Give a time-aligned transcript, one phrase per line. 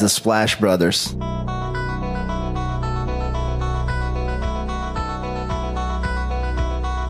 [0.00, 1.12] The Splash Brothers.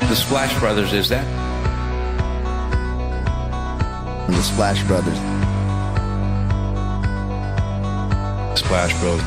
[0.01, 1.27] The Splash Brothers, is that?
[4.27, 5.19] The Splash Brothers.
[8.59, 9.21] Splash Bros.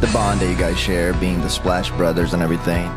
[0.00, 2.88] The bond that you guys share being the Splash Brothers and everything.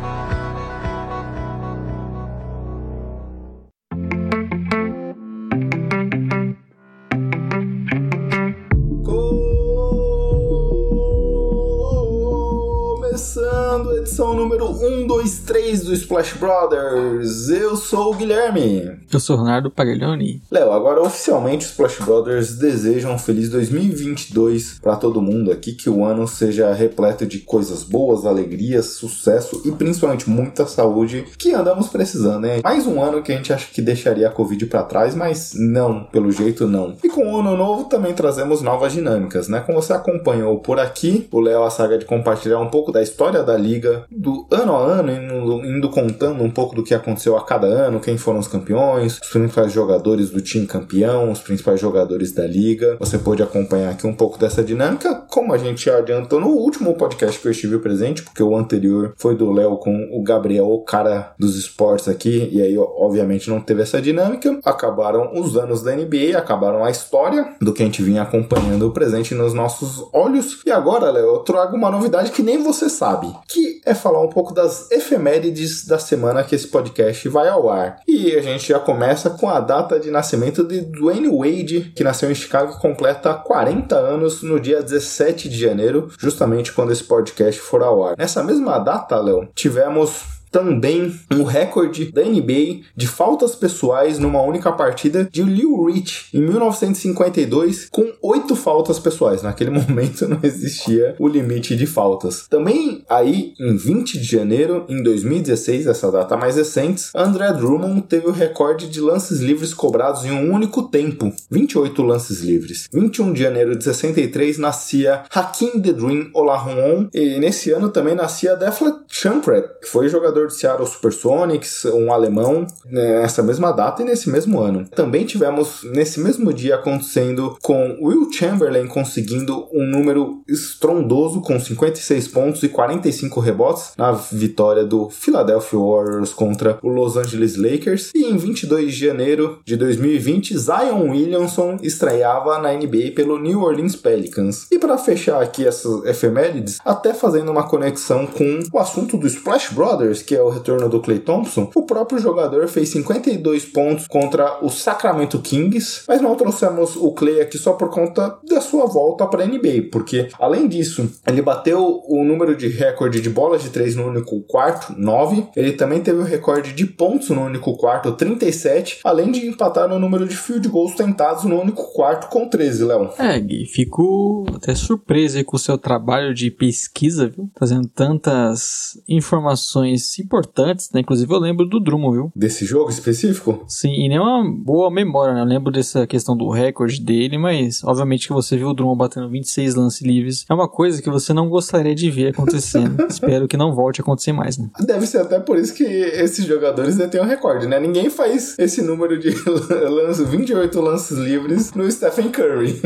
[15.95, 17.47] 是 Splash Brothers.
[17.47, 18.99] Eu sou o Guilherme.
[19.09, 20.41] Eu sou Ronaldo Pagaglioni.
[20.51, 25.89] Léo, agora oficialmente os Splash Brothers desejam um feliz 2022 para todo mundo aqui, que
[25.89, 31.87] o ano seja repleto de coisas boas, alegrias, sucesso e principalmente muita saúde que andamos
[31.87, 32.59] precisando, né?
[32.61, 36.03] Mais um ano que a gente acha que deixaria a Covid para trás, mas não,
[36.03, 36.93] pelo jeito não.
[37.01, 39.61] E com o ano novo também trazemos novas dinâmicas, né?
[39.61, 43.41] Como você acompanhou por aqui, o Léo a saga de compartilhar um pouco da história
[43.43, 47.43] da liga, do ano a ano, indo, indo contando um pouco do que aconteceu a
[47.43, 52.31] cada ano, quem foram os campeões, os principais jogadores do time campeão, os principais jogadores
[52.31, 52.97] da liga.
[52.99, 57.39] Você pode acompanhar aqui um pouco dessa dinâmica, como a gente adiantou no último podcast
[57.39, 61.33] que eu estive presente, porque o anterior foi do Léo com o Gabriel, o cara
[61.37, 64.59] dos esportes aqui, e aí obviamente não teve essa dinâmica.
[64.65, 69.35] Acabaram os anos da NBA, acabaram a história do que a gente vinha acompanhando presente
[69.35, 70.61] nos nossos olhos.
[70.65, 74.29] E agora, Léo, eu trago uma novidade que nem você sabe, que é falar um
[74.29, 77.97] pouco das efemérides da semana que esse podcast vai ao ar.
[78.07, 82.31] E a gente já começa com a data de nascimento de Dwayne Wade, que nasceu
[82.31, 87.59] em Chicago e completa 40 anos no dia 17 de janeiro, justamente quando esse podcast
[87.59, 88.15] for ao ar.
[88.17, 94.71] Nessa mesma data, Léo, tivemos também um recorde da NBA de faltas pessoais numa única
[94.71, 99.41] partida de Liu Rich em 1952 com oito faltas pessoais.
[99.41, 102.47] Naquele momento não existia o limite de faltas.
[102.47, 108.27] Também aí em 20 de janeiro em 2016, essa data mais recente, André Drummond teve
[108.27, 112.87] o recorde de lances livres cobrados em um único tempo, 28 lances livres.
[112.91, 118.55] 21 de janeiro de 63 nascia Hakim The Dream Olajuwon e nesse ano também nascia
[118.55, 124.29] Defla Champret, que foi jogador de Seattle Supersonics, um alemão, nessa mesma data e nesse
[124.29, 124.87] mesmo ano.
[124.95, 132.27] Também tivemos nesse mesmo dia acontecendo com Will Chamberlain conseguindo um número estrondoso com 56
[132.27, 138.11] pontos e 45 rebotes na vitória do Philadelphia Warriors contra o Los Angeles Lakers.
[138.15, 143.95] E em 22 de janeiro de 2020, Zion Williamson estreava na NBA pelo New Orleans
[143.95, 144.67] Pelicans.
[144.71, 149.73] E para fechar aqui essas efemérides, até fazendo uma conexão com o assunto do Splash
[149.73, 154.63] Brothers, que é o retorno do Clay Thompson, o próprio jogador fez 52 pontos contra
[154.63, 159.27] o Sacramento Kings, mas não trouxemos o Clay aqui só por conta da sua volta
[159.27, 163.71] para a NBA, porque além disso, ele bateu o número de recorde de bolas de
[163.71, 165.47] 3 no único quarto, 9.
[165.53, 169.99] Ele também teve o recorde de pontos no único quarto, 37, além de empatar no
[169.99, 173.09] número de field goals tentados no único quarto com 13, Léo.
[173.17, 177.49] É, Gui, fico até surpreso com o seu trabalho de pesquisa, viu?
[177.53, 181.01] Trazendo tantas informações importantes, né?
[181.01, 182.31] Inclusive eu lembro do Drummond, viu?
[182.35, 183.63] Desse jogo específico?
[183.67, 185.41] Sim, e nem uma boa memória, né?
[185.41, 189.29] Eu lembro dessa questão do recorde dele, mas obviamente que você viu o Drummond batendo
[189.29, 190.45] 26 lances livres.
[190.49, 193.05] É uma coisa que você não gostaria de ver acontecendo.
[193.07, 194.69] Espero que não volte a acontecer mais, né?
[194.79, 197.79] Deve ser até por isso que esses jogadores detêm o recorde, né?
[197.79, 199.29] Ninguém faz esse número de
[199.89, 202.81] lances, 28 lances livres no Stephen Curry.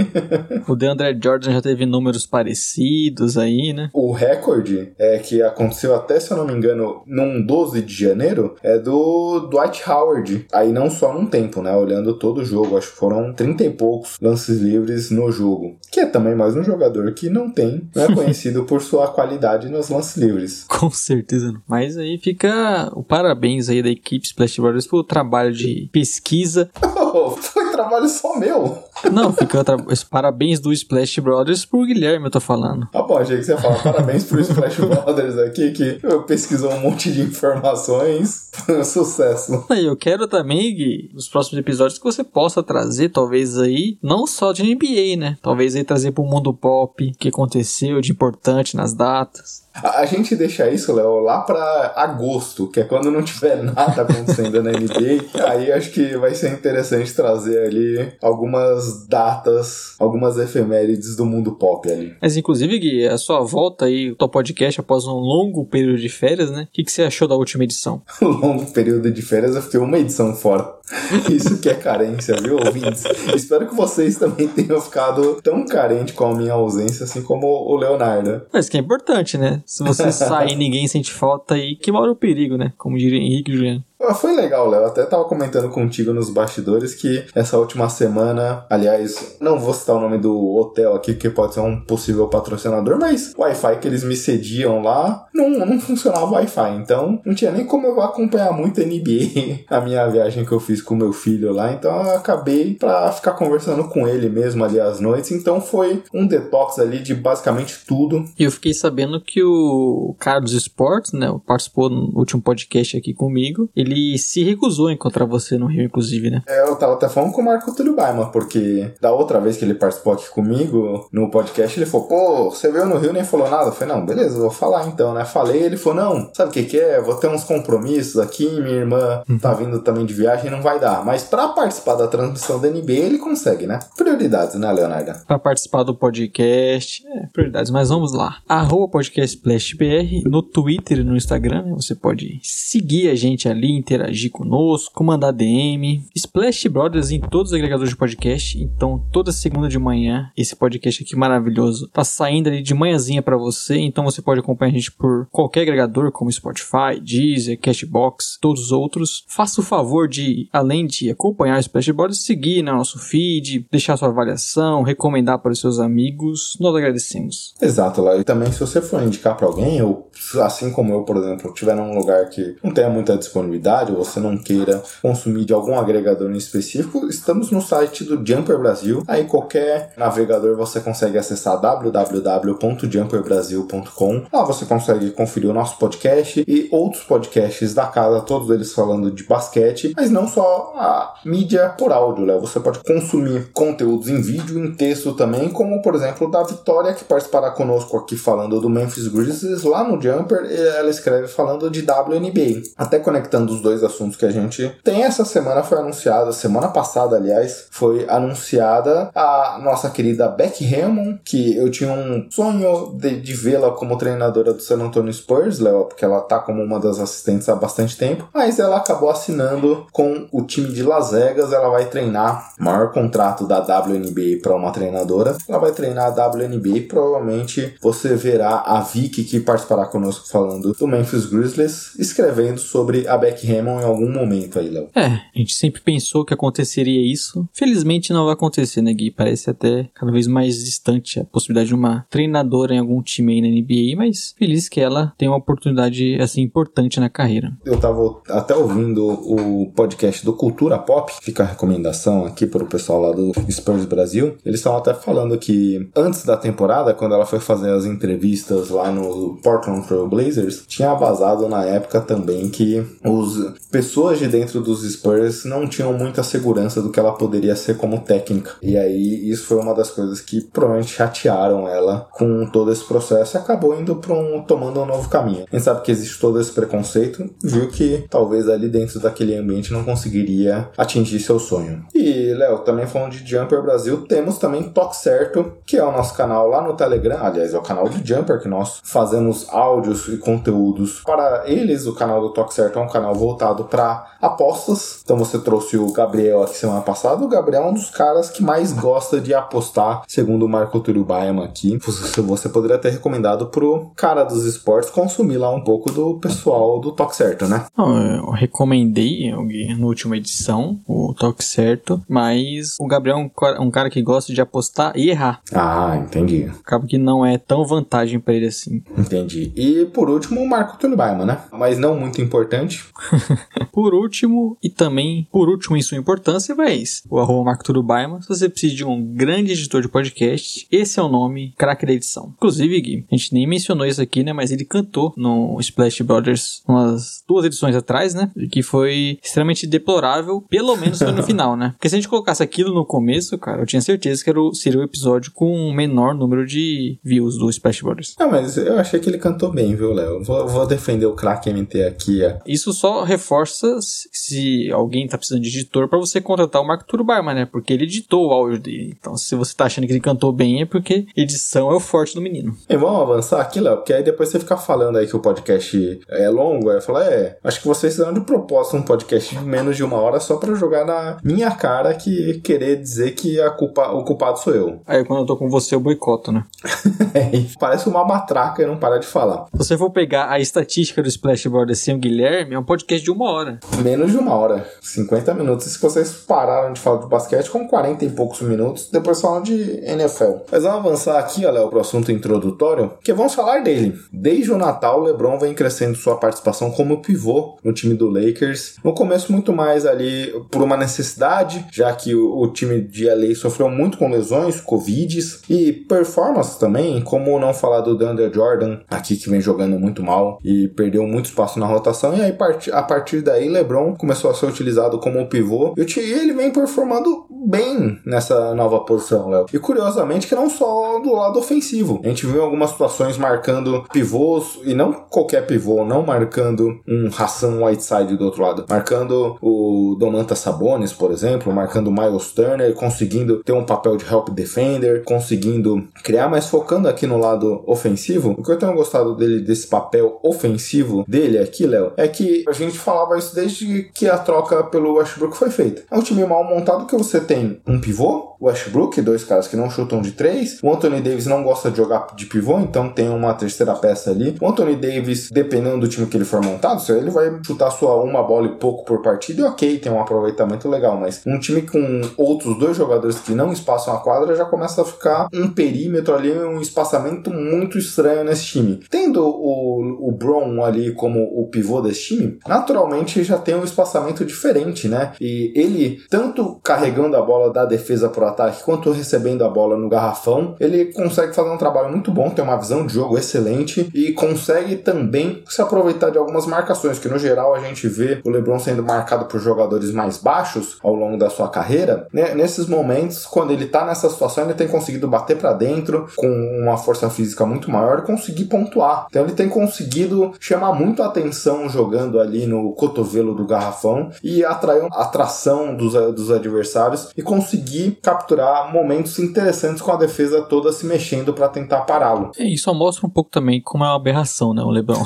[0.68, 3.90] o DeAndre Jordan já teve números parecidos aí, né?
[3.94, 8.56] O recorde é que aconteceu até, se eu não me engano, num 12 de janeiro,
[8.64, 10.46] é do Dwight Howard.
[10.52, 11.76] Aí não só num tempo, né?
[11.76, 15.76] Olhando todo o jogo, acho que foram 30 e poucos lances livres no jogo.
[15.92, 19.70] Que é também mais um jogador que não tem, não é conhecido por sua qualidade
[19.70, 20.66] nos lances livres.
[20.68, 21.62] Com certeza não.
[21.68, 26.70] Mas aí fica o parabéns aí da equipe Splash Brothers pelo trabalho de pesquisa.
[26.82, 28.84] Oh, foi trabalho só meu.
[29.12, 32.88] Não, fica os parabéns do Splash Brothers por Guilherme, eu tô falando.
[32.94, 36.80] Ah, bom, achei que você ia falar parabéns pro Splash Brothers aqui, que pesquisou um
[36.80, 38.50] monte de informações.
[38.86, 39.66] Sucesso.
[39.72, 44.26] E eu quero também, Gui, nos próximos episódios, que você possa trazer, talvez aí, não
[44.26, 45.38] só de NBA, né?
[45.42, 49.65] Talvez aí trazer pro mundo pop o que aconteceu de importante nas datas.
[49.84, 54.64] A gente deixa isso, Léo, lá pra agosto, que é quando não tiver nada acontecendo
[54.64, 55.46] na NBA.
[55.48, 61.92] Aí acho que vai ser interessante trazer ali algumas datas, algumas efemérides do mundo pop
[61.92, 62.16] ali.
[62.22, 66.10] Mas inclusive, Gui, a sua volta aí, o teu podcast após um longo período de
[66.10, 66.68] férias, né?
[66.70, 68.02] O que, que você achou da última edição?
[68.22, 70.76] longo período de férias, eu fiquei uma edição fora.
[71.30, 73.04] Isso que é carência, viu, ouvintes?
[73.34, 77.76] Espero que vocês também tenham ficado tão carente com a minha ausência, assim como o
[77.76, 78.44] Leonardo.
[78.54, 79.62] Mas que é importante, né?
[79.66, 82.72] Se você sair e ninguém sente falta aí, que mora o perigo, né?
[82.78, 83.84] Como diria Henrique e Juliano.
[84.08, 84.86] Ah, Foi legal, Léo.
[84.86, 90.00] Até tava comentando contigo nos bastidores que essa última semana, aliás, não vou citar o
[90.00, 94.04] nome do hotel aqui, que pode ser um possível patrocinador, mas o Wi-Fi que eles
[94.04, 96.76] me cediam lá não, não funcionava Wi-Fi.
[96.76, 100.82] Então não tinha nem como eu acompanhar muito NBA a minha viagem que eu fiz
[100.82, 101.74] com meu filho lá.
[101.74, 105.32] Então eu acabei pra ficar conversando com ele mesmo ali às noites.
[105.32, 108.26] Então foi um detox ali de basicamente tudo.
[108.38, 113.14] E eu fiquei sabendo que o cara dos esportes, né, participou no último podcast aqui
[113.14, 116.42] comigo, ele se recusou a encontrar você no Rio, inclusive, né?
[116.48, 119.66] É, Eu tava até falando com o Marco Túlio Baima, porque da outra vez que
[119.66, 123.24] ele participou aqui comigo no podcast, ele falou, pô, você veio no Rio e nem
[123.24, 123.68] falou nada.
[123.68, 125.26] Eu falei, não, beleza, vou falar então, né?
[125.26, 127.02] Falei, ele falou, não, sabe o que que é?
[127.02, 131.06] Vou ter uns compromissos aqui, minha irmã tá vindo também de viagem, não vai dar.
[131.06, 133.80] Mas pra participar da transmissão da NBA, ele consegue, né?
[133.98, 134.96] Prioridades, né, Leonardo?
[135.26, 138.38] Pra participar do podcast, é, prioridades, mas vamos lá.
[138.48, 141.74] Arroba podcast SplashBR no Twitter e no Instagram, né?
[141.76, 146.04] Você pode seguir a gente ali, interagir conosco, mandar DM.
[146.16, 148.62] Splash Brothers em todos os agregadores de podcast.
[148.62, 153.38] Então, toda segunda de manhã, esse podcast aqui maravilhoso tá saindo ali de manhãzinha pra
[153.38, 153.78] você.
[153.78, 158.72] Então, você pode acompanhar a gente por qualquer agregador, como Spotify, Deezer, Cashbox, todos os
[158.72, 159.26] outros.
[159.28, 163.98] Faça o favor de, além de acompanhar o Splash Brothers, seguir no nosso feed, deixar
[163.98, 166.58] sua avaliação, recomendar para os seus amigos.
[166.60, 167.54] Nós agradecemos.
[167.62, 168.22] Exato, Léo.
[168.22, 170.10] E também se você for indicar pra alguém, ou
[170.42, 174.20] assim como eu, por exemplo, estiver num lugar que não tenha muita disponibilidade, ou você
[174.20, 179.04] não queira consumir de algum agregador em específico, estamos no site do Jumper Brasil.
[179.08, 184.24] Aí qualquer navegador você consegue acessar www.jumperbrasil.com.
[184.32, 189.12] Lá você consegue conferir o nosso podcast e outros podcasts da casa, todos eles falando
[189.12, 192.42] de basquete, mas não só a mídia por áudio, Léo.
[192.42, 197.04] Você pode consumir conteúdos em vídeo, em texto também, como por exemplo da Vitória, que
[197.04, 200.46] participará conosco aqui falando do Memphis Grizzlies lá no Jumper,
[200.78, 202.64] ela escreve falando de WNBA.
[202.78, 207.16] Até conectando os dois assuntos que a gente tem, essa semana foi anunciada, semana passada,
[207.16, 213.34] aliás, foi anunciada a nossa querida Becky Hammond, que eu tinha um sonho de, de
[213.34, 217.50] vê-la como treinadora do San Antonio Spurs, Léo, porque ela tá como uma das assistentes
[217.50, 221.86] há bastante tempo, mas ela acabou assinando com o time de Las Vegas, ela vai
[221.86, 228.16] treinar maior contrato da WNBA para uma treinadora, ela vai treinar a WNBA provavelmente você
[228.16, 233.18] verá a Vicky que participará conosco falando do Memphis Grizzlies, escrevendo sobre a
[233.52, 234.90] Hammond em algum momento aí, Léo.
[234.96, 237.48] É, a gente sempre pensou que aconteceria isso.
[237.54, 239.12] Felizmente não vai acontecer, né, Gui?
[239.12, 243.42] Parece até cada vez mais distante a possibilidade de uma treinadora em algum time aí
[243.42, 247.52] na NBA, mas feliz que ela tem uma oportunidade, assim, importante na carreira.
[247.66, 252.68] Eu tava até ouvindo o podcast do Cultura Pop, fica a recomendação aqui para o
[252.68, 254.36] pessoal lá do Spurs Brasil.
[254.46, 258.92] Eles estavam até falando que antes da temporada, quando ela foi fazer as entrevistas lá
[258.92, 263.35] no Portland Trail Blazers, tinha vazado na época também que os
[263.72, 268.02] pessoas de dentro dos Spurs não tinham muita segurança do que ela poderia ser como
[268.02, 268.54] técnica.
[268.62, 273.36] E aí isso foi uma das coisas que provavelmente chatearam ela com todo esse processo
[273.36, 275.46] e acabou indo para um tomando um novo caminho.
[275.50, 279.84] Quem sabe que existe todo esse preconceito, viu que talvez ali dentro daquele ambiente não
[279.84, 281.86] conseguiria atingir seu sonho.
[281.94, 286.16] E Léo, também falando de Jumper Brasil, temos também Toque Certo, que é o nosso
[286.16, 290.18] canal lá no Telegram, aliás, é o canal do Jumper que nós fazemos áudios e
[290.18, 291.86] conteúdos para eles.
[291.86, 295.00] O canal do Toque Certo é um canal voltado para apostas.
[295.04, 297.24] Então você trouxe o Gabriel aqui semana passada.
[297.24, 301.04] O Gabriel é um dos caras que mais gosta de apostar, segundo o Marco Túlio
[301.04, 301.78] Baima aqui.
[301.78, 306.92] Você, poderia ter recomendado pro cara dos esportes consumir lá um pouco do pessoal do
[306.92, 307.66] Toque Certo, né?
[307.78, 309.32] Não, eu recomendei
[309.78, 314.34] na última edição o toque certo, mas o Gabriel é um, ca- cara que gosta
[314.34, 315.40] de apostar e errar.
[315.54, 316.52] Ah, entendi.
[316.60, 318.84] Acaba que não é tão vantagem pra ele assim.
[318.98, 319.52] Entendi.
[319.56, 321.40] E por último, o Marco Túlio Baima, né?
[321.52, 322.86] Mas não muito importante.
[323.72, 328.22] Por último, e também por último em sua importância, mas o arroba Marco Túlio Baima,
[328.22, 331.92] se você precisa de um grande editor de podcast, esse é o nome, craque da
[331.94, 332.34] edição.
[332.38, 336.64] Inclusive, Gui, a gente nem mencionou isso aqui, né, mas ele cantou no Splash Brothers
[336.68, 341.72] umas duas edições atrás, né, que foi extremamente deplorável, pelo menos foi no final, né.
[341.72, 344.54] Porque se a gente colocasse aquilo no começo, cara, eu tinha certeza que era o,
[344.54, 348.16] seria o episódio com o menor número de views do Splash Brothers.
[348.20, 350.24] Não, mas eu achei que ele cantou bem, viu, Léo?
[350.24, 352.24] Vou, vou defender o craque MT aqui.
[352.24, 352.38] ó.
[352.46, 357.34] Isso só reforça se alguém tá precisando de editor para você contratar o Marco Turbarma,
[357.34, 357.46] né?
[357.46, 358.96] Porque ele editou o áudio dele.
[359.00, 362.16] Então, se você tá achando que ele cantou bem, é porque edição é o forte
[362.16, 362.56] do menino.
[362.70, 366.00] E vamos avançar aqui, Léo, porque aí depois você ficar falando aí que o podcast
[366.10, 369.78] é longo, aí falar, é, acho que vocês fizeram de propósito um podcast de menos
[369.78, 373.92] de uma hora só para jogar na minha cara que querer dizer que a culpa,
[373.92, 374.82] o culpado sou eu.
[374.86, 376.44] Aí quando eu tô com você, eu boicoto, né?
[377.16, 379.46] É, parece uma matraca e não para de falar.
[379.46, 383.12] Se você for pegar a estatística do Splashboard sem o Guilherme, é um podcast de
[383.12, 383.60] uma hora.
[383.84, 384.68] Menos de uma hora.
[384.82, 385.66] 50 minutos.
[385.68, 389.42] E se vocês pararam de falar de basquete, com 40 e poucos minutos, depois falam
[389.42, 390.46] de NFL.
[390.52, 393.98] Mas vamos avançar aqui, Léo, pro assunto introdutório, que vamos falar dele.
[394.12, 398.76] Desde o Natal, o LeBron vem crescendo sua participação como pivô no time do Lakers.
[398.84, 403.36] No começo, muito mais ali por uma necessidade, já que o, o time de LA
[403.36, 409.16] sofreu muito com lesões, Covids e performance também, como não falar do DeAndre Jordan, aqui
[409.16, 412.16] que vem jogando muito mal e perdeu muito espaço na rotação.
[412.16, 412.34] E aí,
[412.76, 418.00] a partir daí, LeBron começou a ser utilizado como pivô e ele vem performando bem
[418.06, 419.46] nessa nova posição, Léo.
[419.54, 422.02] E curiosamente que não só do lado ofensivo.
[422.04, 427.64] A gente viu algumas situações marcando pivôs, e não qualquer pivô, não marcando um Hassan
[427.64, 433.44] Whiteside do outro lado, marcando o Domantas Sabonis, por exemplo, marcando o Miles Turner, conseguindo
[433.44, 438.44] ter um papel de help defender, conseguindo criar, mas focando aqui no lado ofensivo, o
[438.44, 442.65] que eu tenho gostado dele, desse papel ofensivo dele aqui, Léo, é que a gente
[442.72, 445.84] falava isso desde que a troca pelo Westbrook foi feita.
[445.92, 449.70] É um time mal montado que você tem um pivô, Westbrook, dois caras que não
[449.70, 450.60] chutam de três.
[450.62, 454.36] O Anthony Davis não gosta de jogar de pivô, então tem uma terceira peça ali.
[454.42, 458.22] O Anthony Davis, dependendo do time que ele for montado, ele vai chutar sua uma
[458.22, 462.02] bola e pouco por partida, e ok, tem um aproveitamento legal, mas um time com
[462.18, 466.32] outros dois jogadores que não espaçam a quadra já começa a ficar um perímetro ali,
[466.32, 468.80] um espaçamento muito estranho nesse time.
[468.90, 474.24] Tendo o, o Brown ali como o pivô desse time, naturalmente já tem um espaçamento
[474.24, 475.12] diferente, né?
[475.20, 479.90] E ele, tanto carregando a bola da defesa pro ataque, quanto recebendo a bola no
[479.90, 484.14] garrafão, ele consegue fazer um trabalho muito bom, tem uma visão de jogo excelente e
[484.14, 488.60] consegue também se aproveitar de algumas marcações, que no geral a gente vê o LeBron
[488.60, 492.08] sendo marcado por jogadores mais baixos ao longo da sua carreira.
[492.12, 496.28] Nesses momentos, quando ele tá nessa situação, ele tem conseguido bater para dentro com
[496.62, 499.08] uma força física muito maior e conseguir pontuar.
[499.10, 504.44] Então ele tem conseguido chamar muito a atenção jogando ali no cotovelo do garrafão e
[504.44, 510.72] atrair a atração dos, dos adversários e conseguir capturar momentos interessantes com a defesa toda
[510.72, 512.32] se mexendo para tentar pará-lo.
[512.38, 515.04] É, isso mostra um pouco também como é uma aberração, né, o LeBron.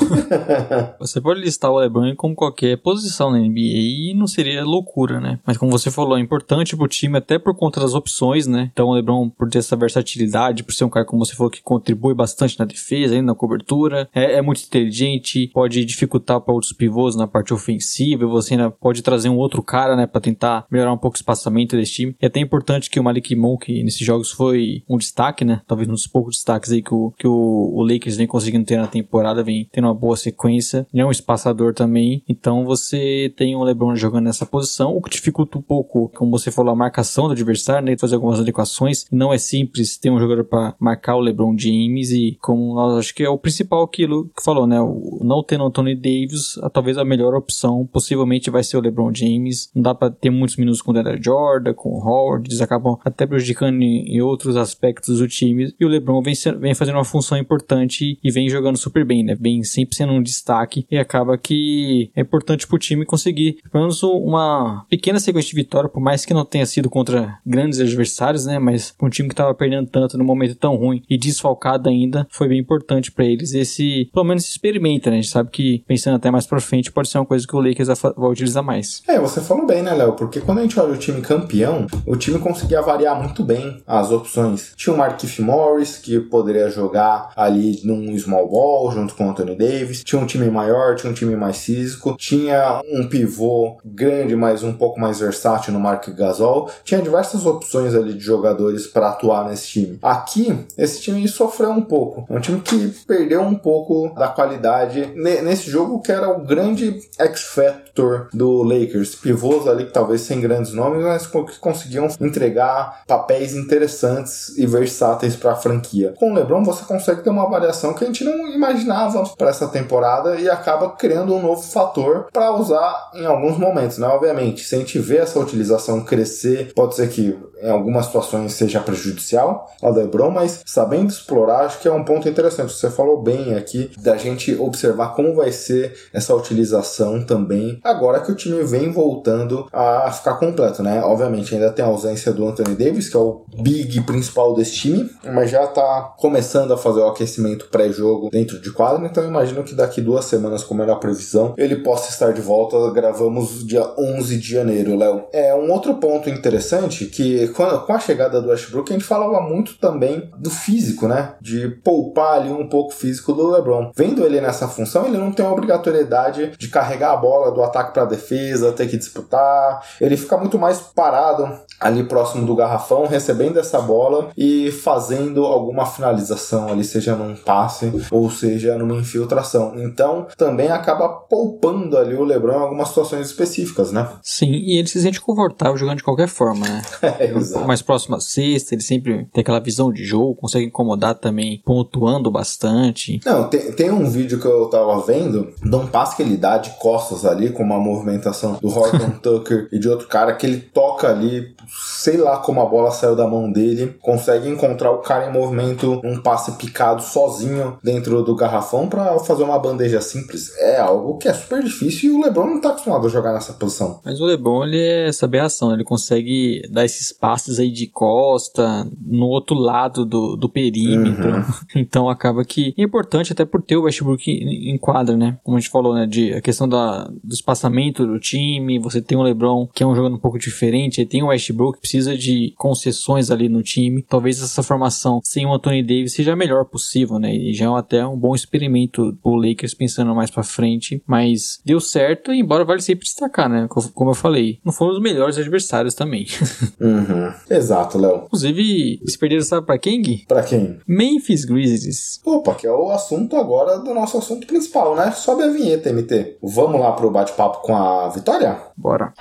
[0.98, 5.38] você pode listar o LeBron como qualquer posição na NBA e não seria loucura, né?
[5.46, 8.70] Mas como você falou, é importante pro time até por conta das opções, né?
[8.72, 11.62] Então o LeBron, por ter essa versatilidade, por ser um cara, como você falou, que
[11.62, 16.72] contribui bastante na defesa, ainda na cobertura, é, é muito inteligente, pode dificultar para outros
[16.72, 20.92] pivôs na parte ofensiva, você ainda pode trazer um outro cara, né, para tentar melhorar
[20.92, 22.16] um pouco o espaçamento desse time.
[22.20, 25.62] E é até importante que o Malik Monk nesses jogos foi um destaque, né?
[25.66, 28.76] Talvez um dos poucos destaques aí que o, que o, o Lakers vem conseguindo ter
[28.76, 30.86] na temporada, vem tendo uma boa sequência.
[30.92, 35.10] Ele é um espaçador também, então você tem o LeBron jogando nessa posição, o que
[35.10, 37.96] dificulta um pouco, como você falou, a marcação do adversário, né?
[37.98, 39.06] Fazer algumas adequações.
[39.10, 43.14] Não é simples ter um jogador para marcar o LeBron James e como nós acho
[43.14, 44.80] que é o principal aquilo que falou, né?
[44.80, 49.12] O, não tendo Anthony Davis, a, talvez a melhor opção possivelmente vai ser o LeBron
[49.14, 49.70] James.
[49.74, 52.98] Não dá para ter muitos minutos com o Daniel Jordan, com o Howard, eles acabam
[53.04, 55.74] até prejudicando em, outros aspectos do time.
[55.78, 59.34] E o LeBron vem, vem fazendo uma função importante e vem jogando super bem, né?
[59.34, 64.02] Vem sempre sendo um destaque e acaba que é importante pro time conseguir pelo menos
[64.02, 68.58] uma pequena sequência de vitória, por mais que não tenha sido contra grandes adversários, né?
[68.58, 72.48] Mas um time que tava perdendo tanto no momento tão ruim e desfalcado ainda, foi
[72.48, 75.18] bem importante para eles esse, pelo menos experimenta, né?
[75.18, 77.60] A gente sabe que pensando até mais pra frente pode ser uma coisa que o
[77.60, 79.02] Lakers vai utilizar mais.
[79.06, 80.12] É, você falou bem, né, Léo?
[80.12, 84.10] Porque quando a gente olha o time campeão, o time conseguia variar muito bem as
[84.10, 84.72] opções.
[84.76, 89.56] Tinha o Markif Morris, que poderia jogar ali num small ball junto com o Anthony
[89.56, 90.04] Davis.
[90.04, 92.16] Tinha um time maior, tinha um time mais físico.
[92.16, 96.70] Tinha um pivô grande, mas um pouco mais versátil no Mark Gasol.
[96.84, 99.98] Tinha diversas opções ali de jogadores para atuar nesse time.
[100.02, 102.24] Aqui, esse time sofreu um pouco.
[102.32, 106.99] É um time que perdeu um pouco da qualidade nesse jogo que era o grande
[107.18, 109.14] expert X-Factor do Lakers.
[109.16, 115.36] Pivôs ali que talvez sem grandes nomes, mas que conseguiam entregar papéis interessantes e versáteis
[115.36, 116.14] para a franquia.
[116.18, 119.68] Com o LeBron você consegue ter uma variação que a gente não imaginava para essa
[119.68, 124.06] temporada e acaba criando um novo fator para usar em alguns momentos, né?
[124.06, 128.80] Obviamente, se a gente vê essa utilização crescer, pode ser que em algumas situações seja
[128.80, 132.72] prejudicial ao LeBron, mas sabendo explorar, acho que é um ponto interessante.
[132.72, 137.79] Você falou bem aqui da gente observar como vai ser essa utilização também.
[137.82, 141.02] Agora que o time vem voltando a ficar completo, né?
[141.02, 145.10] Obviamente ainda tem a ausência do Anthony Davis, que é o big principal desse time,
[145.24, 149.62] mas já tá começando a fazer o aquecimento pré-jogo dentro de quadra, então eu imagino
[149.64, 152.90] que daqui duas semanas, como era a previsão, ele possa estar de volta.
[152.90, 155.24] Gravamos dia 11 de janeiro, Léo.
[155.32, 159.78] É um outro ponto interessante que com a chegada do Westbrook a gente falava muito
[159.78, 161.34] também do físico, né?
[161.40, 163.90] De poupar ali um pouco o físico do LeBron.
[163.94, 167.94] Vendo ele nessa função, ele não tem a obrigatoriedade de carregar a bola do ataque
[167.94, 169.82] para defesa, ter que disputar.
[170.00, 175.86] Ele fica muito mais parado ali próximo do garrafão, recebendo essa bola e fazendo alguma
[175.86, 179.72] finalização ali, seja num passe ou seja numa infiltração.
[179.76, 184.06] Então, também acaba poupando ali o LeBron em algumas situações específicas, né?
[184.22, 186.82] Sim, e ele se sente confortável jogando de qualquer forma, né?
[187.18, 187.66] é, exato.
[187.66, 192.30] Mais próximo à sexta, ele sempre tem aquela visão de jogo, consegue incomodar também, pontuando
[192.30, 193.20] bastante.
[193.24, 196.58] Não, tem, tem um vídeo que eu tava vendo de um passe que ele dá
[196.58, 200.60] de costas ali, com uma movimentação do Horton Tucker e de outro cara que ele
[200.60, 205.28] toca ali sei lá como a bola saiu da mão dele, consegue encontrar o cara
[205.28, 210.56] em movimento, um passe picado sozinho dentro do garrafão para fazer uma bandeja simples.
[210.58, 213.52] É algo que é super difícil e o LeBron não tá acostumado a jogar nessa
[213.52, 214.00] posição.
[214.04, 218.86] Mas o LeBron, ele é saber ação, ele consegue dar esses passes aí de costa,
[219.00, 221.30] no outro lado do, do perímetro.
[221.30, 221.44] Uhum.
[221.90, 225.38] Então acaba que é importante até por ter o Westbrook em, em quadra, né?
[225.42, 226.06] Como a gente falou, né?
[226.06, 229.94] De, a questão da, do espaçamento do time, você tem o LeBron, que é um
[229.94, 234.02] jogador um pouco diferente, aí tem o Westbrook que precisa de concessões ali no time.
[234.08, 237.34] Talvez essa formação sem o Anthony Davis seja a melhor possível, né?
[237.34, 241.80] E já é até um bom experimento pro Lakers pensando mais para frente, mas deu
[241.80, 243.66] certo, embora vale sempre destacar, né?
[243.68, 246.26] Como eu falei, não foram os melhores adversários também.
[246.80, 247.32] Uhum.
[247.48, 248.24] Exato, Léo.
[248.24, 250.24] Inclusive, se perderam, sabe pra quem, Gui?
[250.26, 250.78] Pra quem?
[250.86, 252.20] Memphis Grizzlies.
[252.24, 255.10] Opa, que é o assunto agora do nosso assunto principal, né?
[255.12, 256.38] Sobe a vinheta, MT.
[256.42, 258.58] Vamos lá pro bate-papo com a Vitória?
[258.76, 259.12] Bora.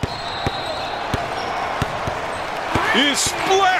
[3.14, 3.79] Splash!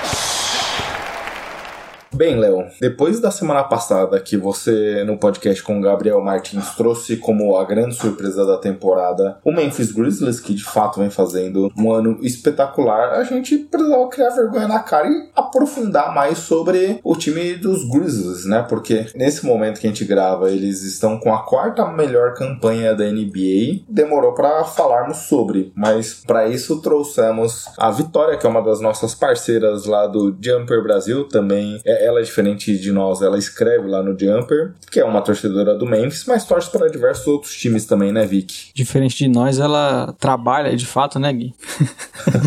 [2.12, 7.18] Bem, Léo, depois da semana passada que você, no podcast com o Gabriel Martins, trouxe
[7.18, 11.92] como a grande surpresa da temporada o Memphis Grizzlies, que de fato vem fazendo um
[11.92, 17.54] ano espetacular, a gente precisava criar vergonha na cara e aprofundar mais sobre o time
[17.54, 18.66] dos Grizzlies, né?
[18.68, 23.06] Porque nesse momento que a gente grava, eles estão com a quarta melhor campanha da
[23.06, 23.84] NBA.
[23.88, 29.14] Demorou para falarmos sobre, mas para isso trouxemos a Vitória, que é uma das nossas
[29.14, 34.02] parceiras lá do Jumper Brasil, também é ela é diferente de nós, ela escreve lá
[34.02, 38.12] no Jumper, que é uma torcedora do Memphis, mas torce para diversos outros times também,
[38.12, 38.72] né, Vic?
[38.74, 41.54] Diferente de nós, ela trabalha de fato, né, Gui?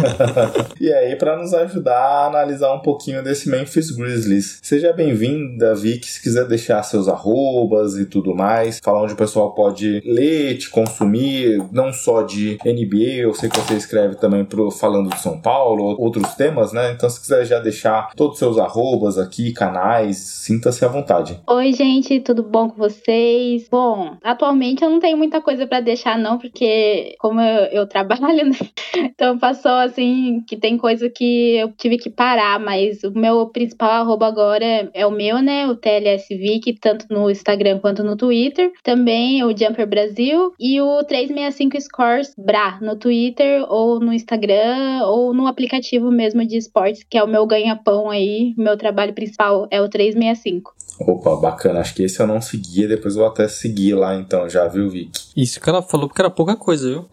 [0.80, 4.58] e aí, para nos ajudar a analisar um pouquinho desse Memphis Grizzlies.
[4.62, 9.54] Seja bem-vinda, Vic, se quiser deixar seus arrobas e tudo mais, falar onde o pessoal
[9.54, 14.70] pode ler, te consumir, não só de NBA, eu sei que você escreve também pro
[14.70, 16.92] Falando de São Paulo, outros temas, né?
[16.92, 21.40] Então, se quiser já deixar todos os seus arrobas aqui, canais, sinta-se à vontade.
[21.48, 23.66] Oi, gente, tudo bom com vocês?
[23.70, 28.44] Bom, atualmente eu não tenho muita coisa para deixar, não, porque como eu, eu trabalho,
[28.44, 28.56] né?
[28.94, 33.90] Então passou assim que tem coisa que eu tive que parar, mas o meu principal
[33.90, 35.66] arroba agora é, é o meu, né?
[35.66, 38.70] O TLSVIC, tanto no Instagram quanto no Twitter.
[38.82, 45.32] Também o Jumper Brasil e o 365 Scores Bra no Twitter ou no Instagram ou
[45.32, 49.66] no aplicativo mesmo de esportes, que é o meu ganha-pão aí, meu trabalho principal principal
[49.70, 50.74] é o 365.
[51.00, 51.80] Opa, bacana.
[51.80, 54.88] Acho que esse eu não seguia, depois eu vou até seguir lá então, já viu,
[54.88, 55.10] Vic?
[55.36, 57.08] Isso que ela falou porque era pouca coisa, viu?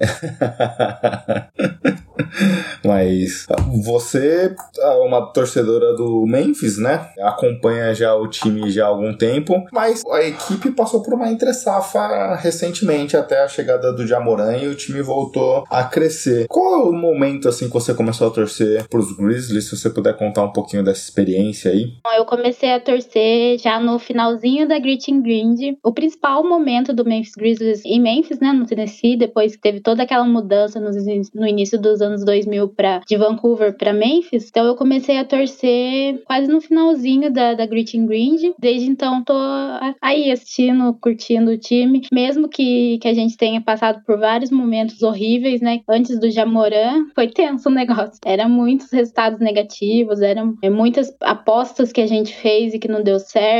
[2.83, 3.45] Mas
[3.83, 7.09] você é uma torcedora do Memphis, né?
[7.19, 12.35] Acompanha já o time já há algum tempo, mas a equipe passou por uma entre-safa
[12.35, 16.47] recentemente, até a chegada do Jamoran e o time voltou a crescer.
[16.47, 19.65] Qual é o momento assim que você começou a torcer pros Grizzlies?
[19.65, 21.93] Se você puder contar um pouquinho dessa experiência aí.
[22.17, 25.77] Eu comecei a torcer já no finalzinho da Greeting Grind.
[25.83, 30.03] O principal momento do Memphis Grizzlies em Memphis, né, no Tennessee, depois que teve toda
[30.03, 30.89] aquela mudança no,
[31.35, 34.47] no início dos anos 2000 para de Vancouver para Memphis.
[34.49, 38.53] Então eu comecei a torcer quase no finalzinho da, da Greeting Grind.
[38.57, 39.33] Desde então tô
[40.01, 45.01] aí assistindo, curtindo o time, mesmo que, que a gente tenha passado por vários momentos
[45.01, 45.81] horríveis, né?
[45.87, 48.19] Antes do Jamoran, foi tenso o negócio.
[48.25, 53.03] Era muitos resultados negativos, eram é, muitas apostas que a gente fez e que não
[53.03, 53.58] deu certo.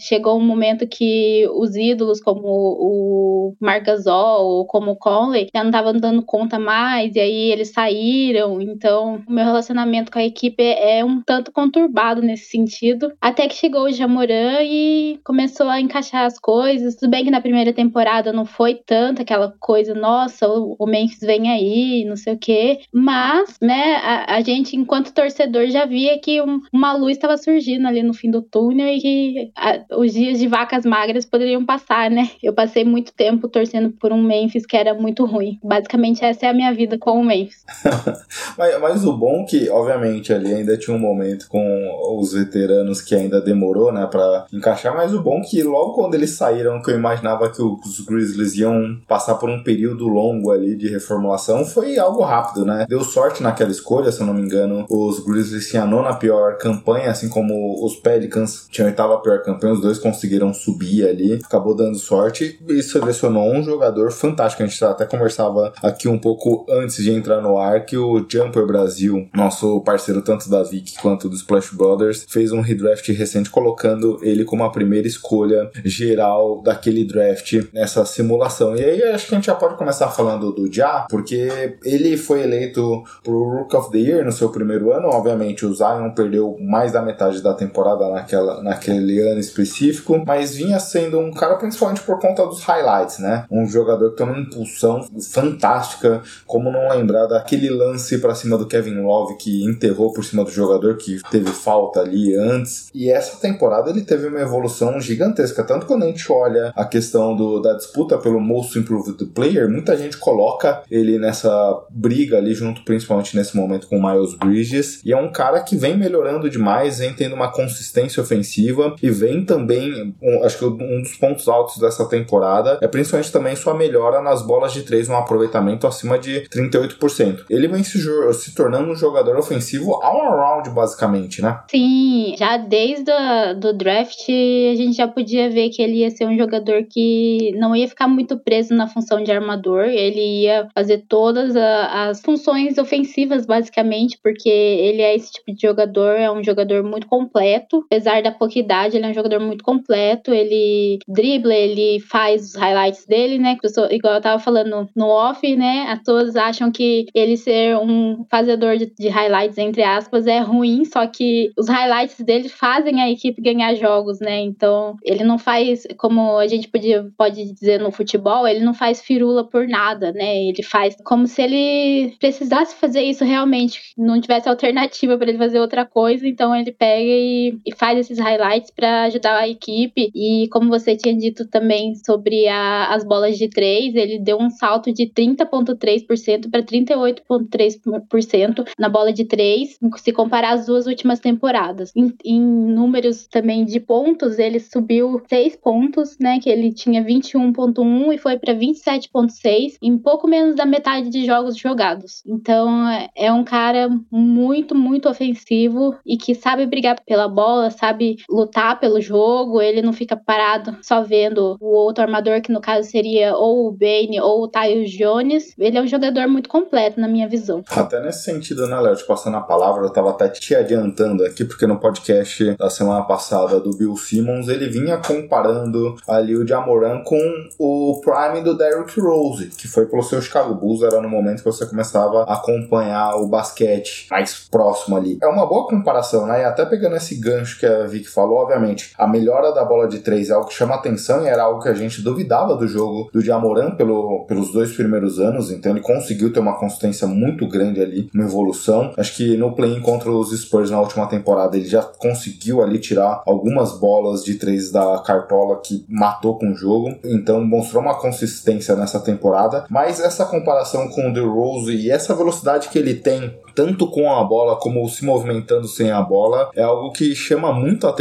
[0.00, 5.62] Chegou um momento que os ídolos como o Marc Gasol ou como o Conley já
[5.62, 10.24] não estavam dando conta mais e aí eles saíram, então o meu relacionamento com a
[10.24, 13.12] equipe é um tanto conturbado nesse sentido.
[13.20, 16.96] Até que chegou o Jamoran e começou a encaixar as coisas.
[16.96, 21.50] Tudo bem que na primeira temporada não foi tanto aquela coisa, nossa, o Memphis vem
[21.50, 22.80] aí, não sei o quê.
[22.92, 27.86] Mas, né, a, a gente, enquanto torcedor, já via que um, uma luz estava surgindo
[27.86, 32.10] ali no fim do túnel e que a, os dias de vacas magras poderiam passar,
[32.10, 32.30] né?
[32.42, 35.58] Eu passei muito tempo torcendo por um Memphis que era muito ruim.
[35.62, 37.64] Basicamente, essa é a minha vida com o Memphis.
[38.56, 43.14] mas, mas, o bom que, obviamente, ali ainda tinha um momento com os veteranos que
[43.14, 46.96] ainda demorou, né, pra encaixar, mas o bom que logo quando eles saíram, que eu
[46.96, 52.22] imaginava que os Grizzlies iam passar por um período longo ali de reformulação, foi algo
[52.22, 52.86] rápido, né?
[52.88, 54.86] Deu sorte naquela escolha, se eu não me engano.
[54.88, 59.42] Os Grizzlies tinham a nona pior campanha, assim como os Pelicans tinham a oitava pior
[59.42, 64.62] campanha, os dois conseguiram subir ali, acabou dando sorte e selecionou um jogador fantástico.
[64.62, 68.66] A gente até conversava aqui um pouco antes de entrar no ar que o Jumper
[68.66, 74.18] Brasil, nosso parceiro tanto da Vic quanto do Splash Brothers, fez um redraft recente colocando
[74.22, 78.74] ele como a primeira escolha geral daquele draft nessa simulação.
[78.76, 82.42] E aí acho que a gente já pode começar falando do Ja, porque ele foi
[82.42, 85.08] eleito pro Rook of the Year no seu primeiro ano.
[85.08, 91.18] Obviamente, o Zion perdeu mais da metade da temporada naquela, naquele específico, mas vinha sendo
[91.18, 93.44] um cara principalmente por conta dos highlights, né?
[93.50, 98.66] Um jogador que tem uma impulsão fantástica, como não lembrar daquele lance para cima do
[98.66, 102.88] Kevin Love que enterrou por cima do jogador que teve falta ali antes.
[102.94, 107.34] E essa temporada ele teve uma evolução gigantesca, tanto quando a gente olha a questão
[107.36, 111.50] do, da disputa pelo Most Improved Player, muita gente coloca ele nessa
[111.90, 115.76] briga ali junto, principalmente nesse momento com o Miles Bridges, e é um cara que
[115.76, 121.02] vem melhorando demais, vem tendo uma consistência ofensiva e vem também, um, acho que um
[121.02, 125.16] dos pontos altos dessa temporada é principalmente também sua melhora nas bolas de três, um
[125.16, 127.44] aproveitamento acima de 38%.
[127.50, 127.98] Ele vem se,
[128.34, 131.60] se tornando um jogador ofensivo all around, basicamente, né?
[131.70, 136.26] Sim, já desde o do draft a gente já podia ver que ele ia ser
[136.26, 141.04] um jogador que não ia ficar muito preso na função de armador, ele ia fazer
[141.08, 146.42] todas a, as funções ofensivas, basicamente, porque ele é esse tipo de jogador, é um
[146.42, 151.54] jogador muito completo, apesar da pouca idade, ele é um jogador muito completo, ele dribla,
[151.54, 153.56] ele faz os highlights dele, né?
[153.90, 155.86] Igual eu tava falando no off, né?
[155.88, 160.84] As pessoas acham que ele ser um fazedor de, de highlights, entre aspas, é ruim,
[160.84, 164.40] só que os highlights dele fazem a equipe ganhar jogos, né?
[164.40, 169.00] Então, ele não faz, como a gente podia, pode dizer no futebol, ele não faz
[169.00, 170.44] firula por nada, né?
[170.44, 175.60] Ele faz como se ele precisasse fazer isso realmente, não tivesse alternativa para ele fazer
[175.60, 180.10] outra coisa, então ele pega e, e faz esses highlights para ajudar a equipe.
[180.12, 184.50] E como você tinha dito também sobre a, as bolas de três, ele deu um
[184.50, 191.92] salto de 30,3% para 38,3% na bola de três, se comparar as duas últimas temporadas.
[191.94, 196.40] Em, em números também de pontos, ele subiu 6 pontos, né?
[196.40, 201.56] Que ele tinha 21,1 e foi para 27,6 em pouco menos da metade de jogos
[201.56, 202.20] jogados.
[202.26, 208.71] Então é um cara muito, muito ofensivo e que sabe brigar pela bola, sabe lutar
[208.76, 209.60] pelo jogo.
[209.60, 213.72] Ele não fica parado só vendo o outro armador, que no caso seria ou o
[213.72, 215.54] Bane ou o Tyus Jones.
[215.58, 217.62] Ele é um jogador muito completo, na minha visão.
[217.70, 218.96] Até nesse sentido, né, Léo?
[218.96, 223.02] Te passando a palavra, eu tava até te adiantando aqui, porque no podcast da semana
[223.02, 227.18] passada do Bill Simmons, ele vinha comparando ali o Jamoran com
[227.58, 231.44] o Prime do Derrick Rose, que foi pelo seu Chicago Bulls, era no momento que
[231.44, 235.18] você começava a acompanhar o basquete mais próximo ali.
[235.22, 236.42] É uma boa comparação, né?
[236.42, 240.00] E até pegando esse gancho que a Vicky falou, obviamente, a melhora da bola de
[240.00, 243.08] três é algo que chama atenção e era algo que a gente duvidava do jogo
[243.12, 247.80] do Jamoran pelo, pelos dois primeiros anos, então ele conseguiu ter uma consistência muito grande
[247.80, 248.92] ali, uma evolução.
[248.96, 253.22] Acho que no play-in contra os Spurs na última temporada ele já conseguiu ali tirar
[253.26, 258.76] algumas bolas de três da cartola que matou com o jogo, então mostrou uma consistência
[258.76, 263.90] nessa temporada, mas essa comparação com o DeRozan e essa velocidade que ele tem tanto
[263.90, 267.92] com a bola como se movimentando sem a bola, é algo que chama muito a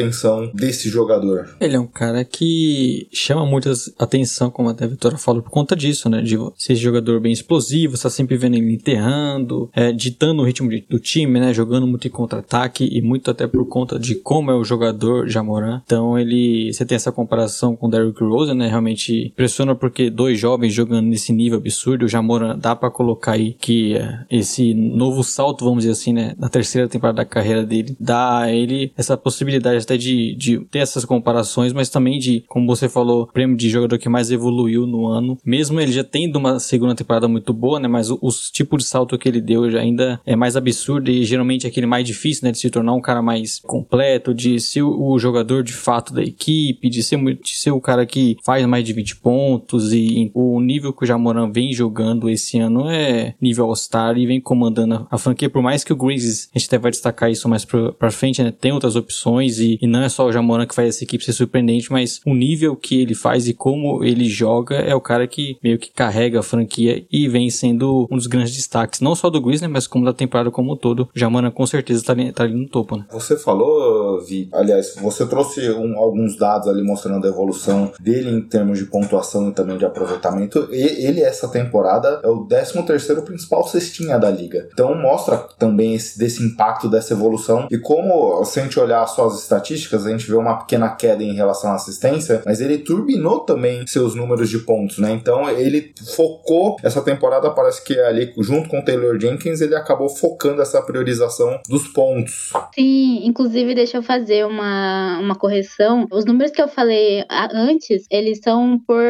[0.53, 1.55] desse jogador.
[1.59, 5.75] Ele é um cara que chama muita atenção, como até a Vitória falou, por conta
[5.75, 6.21] disso, né?
[6.21, 10.85] De ser jogador bem explosivo, está sempre vendo ele enterrando, é, ditando o ritmo de,
[10.89, 11.53] do time, né?
[11.53, 15.81] Jogando muito em contra-ataque e muito até por conta de como é o jogador Jamoran.
[15.85, 18.67] Então ele, você tem essa comparação com o Derrick Rose, né?
[18.67, 23.53] Realmente impressiona porque dois jovens jogando nesse nível absurdo, o Jamoran dá para colocar aí
[23.53, 26.33] que é, esse novo salto, vamos dizer assim, né?
[26.37, 30.79] Na terceira temporada da carreira dele, dá a ele essa possibilidade até de, de ter
[30.79, 35.07] essas comparações, mas também de, como você falou, prêmio de jogador que mais evoluiu no
[35.07, 35.37] ano.
[35.45, 37.87] Mesmo ele já tendo uma segunda temporada muito boa, né?
[37.87, 41.65] Mas os tipo de salto que ele deu já ainda é mais absurdo e geralmente
[41.65, 42.51] é aquele mais difícil, né?
[42.51, 46.89] De se tornar um cara mais completo, de ser o jogador de fato da equipe,
[46.89, 50.93] de ser, de ser o cara que faz mais de 20 pontos e o nível
[50.93, 55.49] que o Jamoran vem jogando esse ano é nível All-Star e vem comandando a franquia,
[55.49, 58.43] por mais que o Grizzlies, a gente até vai destacar isso mais pra, pra frente,
[58.43, 58.51] né?
[58.51, 61.33] Tem outras opções e, e não é só o Jamoran que faz essa equipe ser
[61.33, 65.57] surpreendente, mas o nível que ele faz e como ele joga é o cara que
[65.63, 69.41] meio que carrega a franquia e vem sendo um dos grandes destaques, não só do
[69.41, 71.09] Grizzlies, né, mas como da temporada como um todo.
[71.15, 73.05] O Jamoran com certeza tá ali, tá ali no topo, né?
[73.11, 78.41] Você falou, Vi, aliás, você trouxe um, alguns dados ali mostrando a evolução dele em
[78.41, 80.67] termos de pontuação e também de aproveitamento.
[80.71, 84.67] E ele, essa temporada, é o 13 terceiro principal cestinha da liga.
[84.73, 89.27] Então mostra também esse, desse impacto dessa evolução e como, se a gente olhar só
[89.27, 93.39] as estatísticas, a gente vê uma pequena queda em relação à assistência, mas ele turbinou
[93.39, 95.11] também seus números de pontos, né?
[95.11, 100.09] Então ele focou essa temporada, parece que ali, junto com o Taylor Jenkins, ele acabou
[100.09, 102.51] focando essa priorização dos pontos.
[102.73, 106.07] Sim, inclusive deixa eu fazer uma, uma correção.
[106.11, 109.01] Os números que eu falei antes, eles são por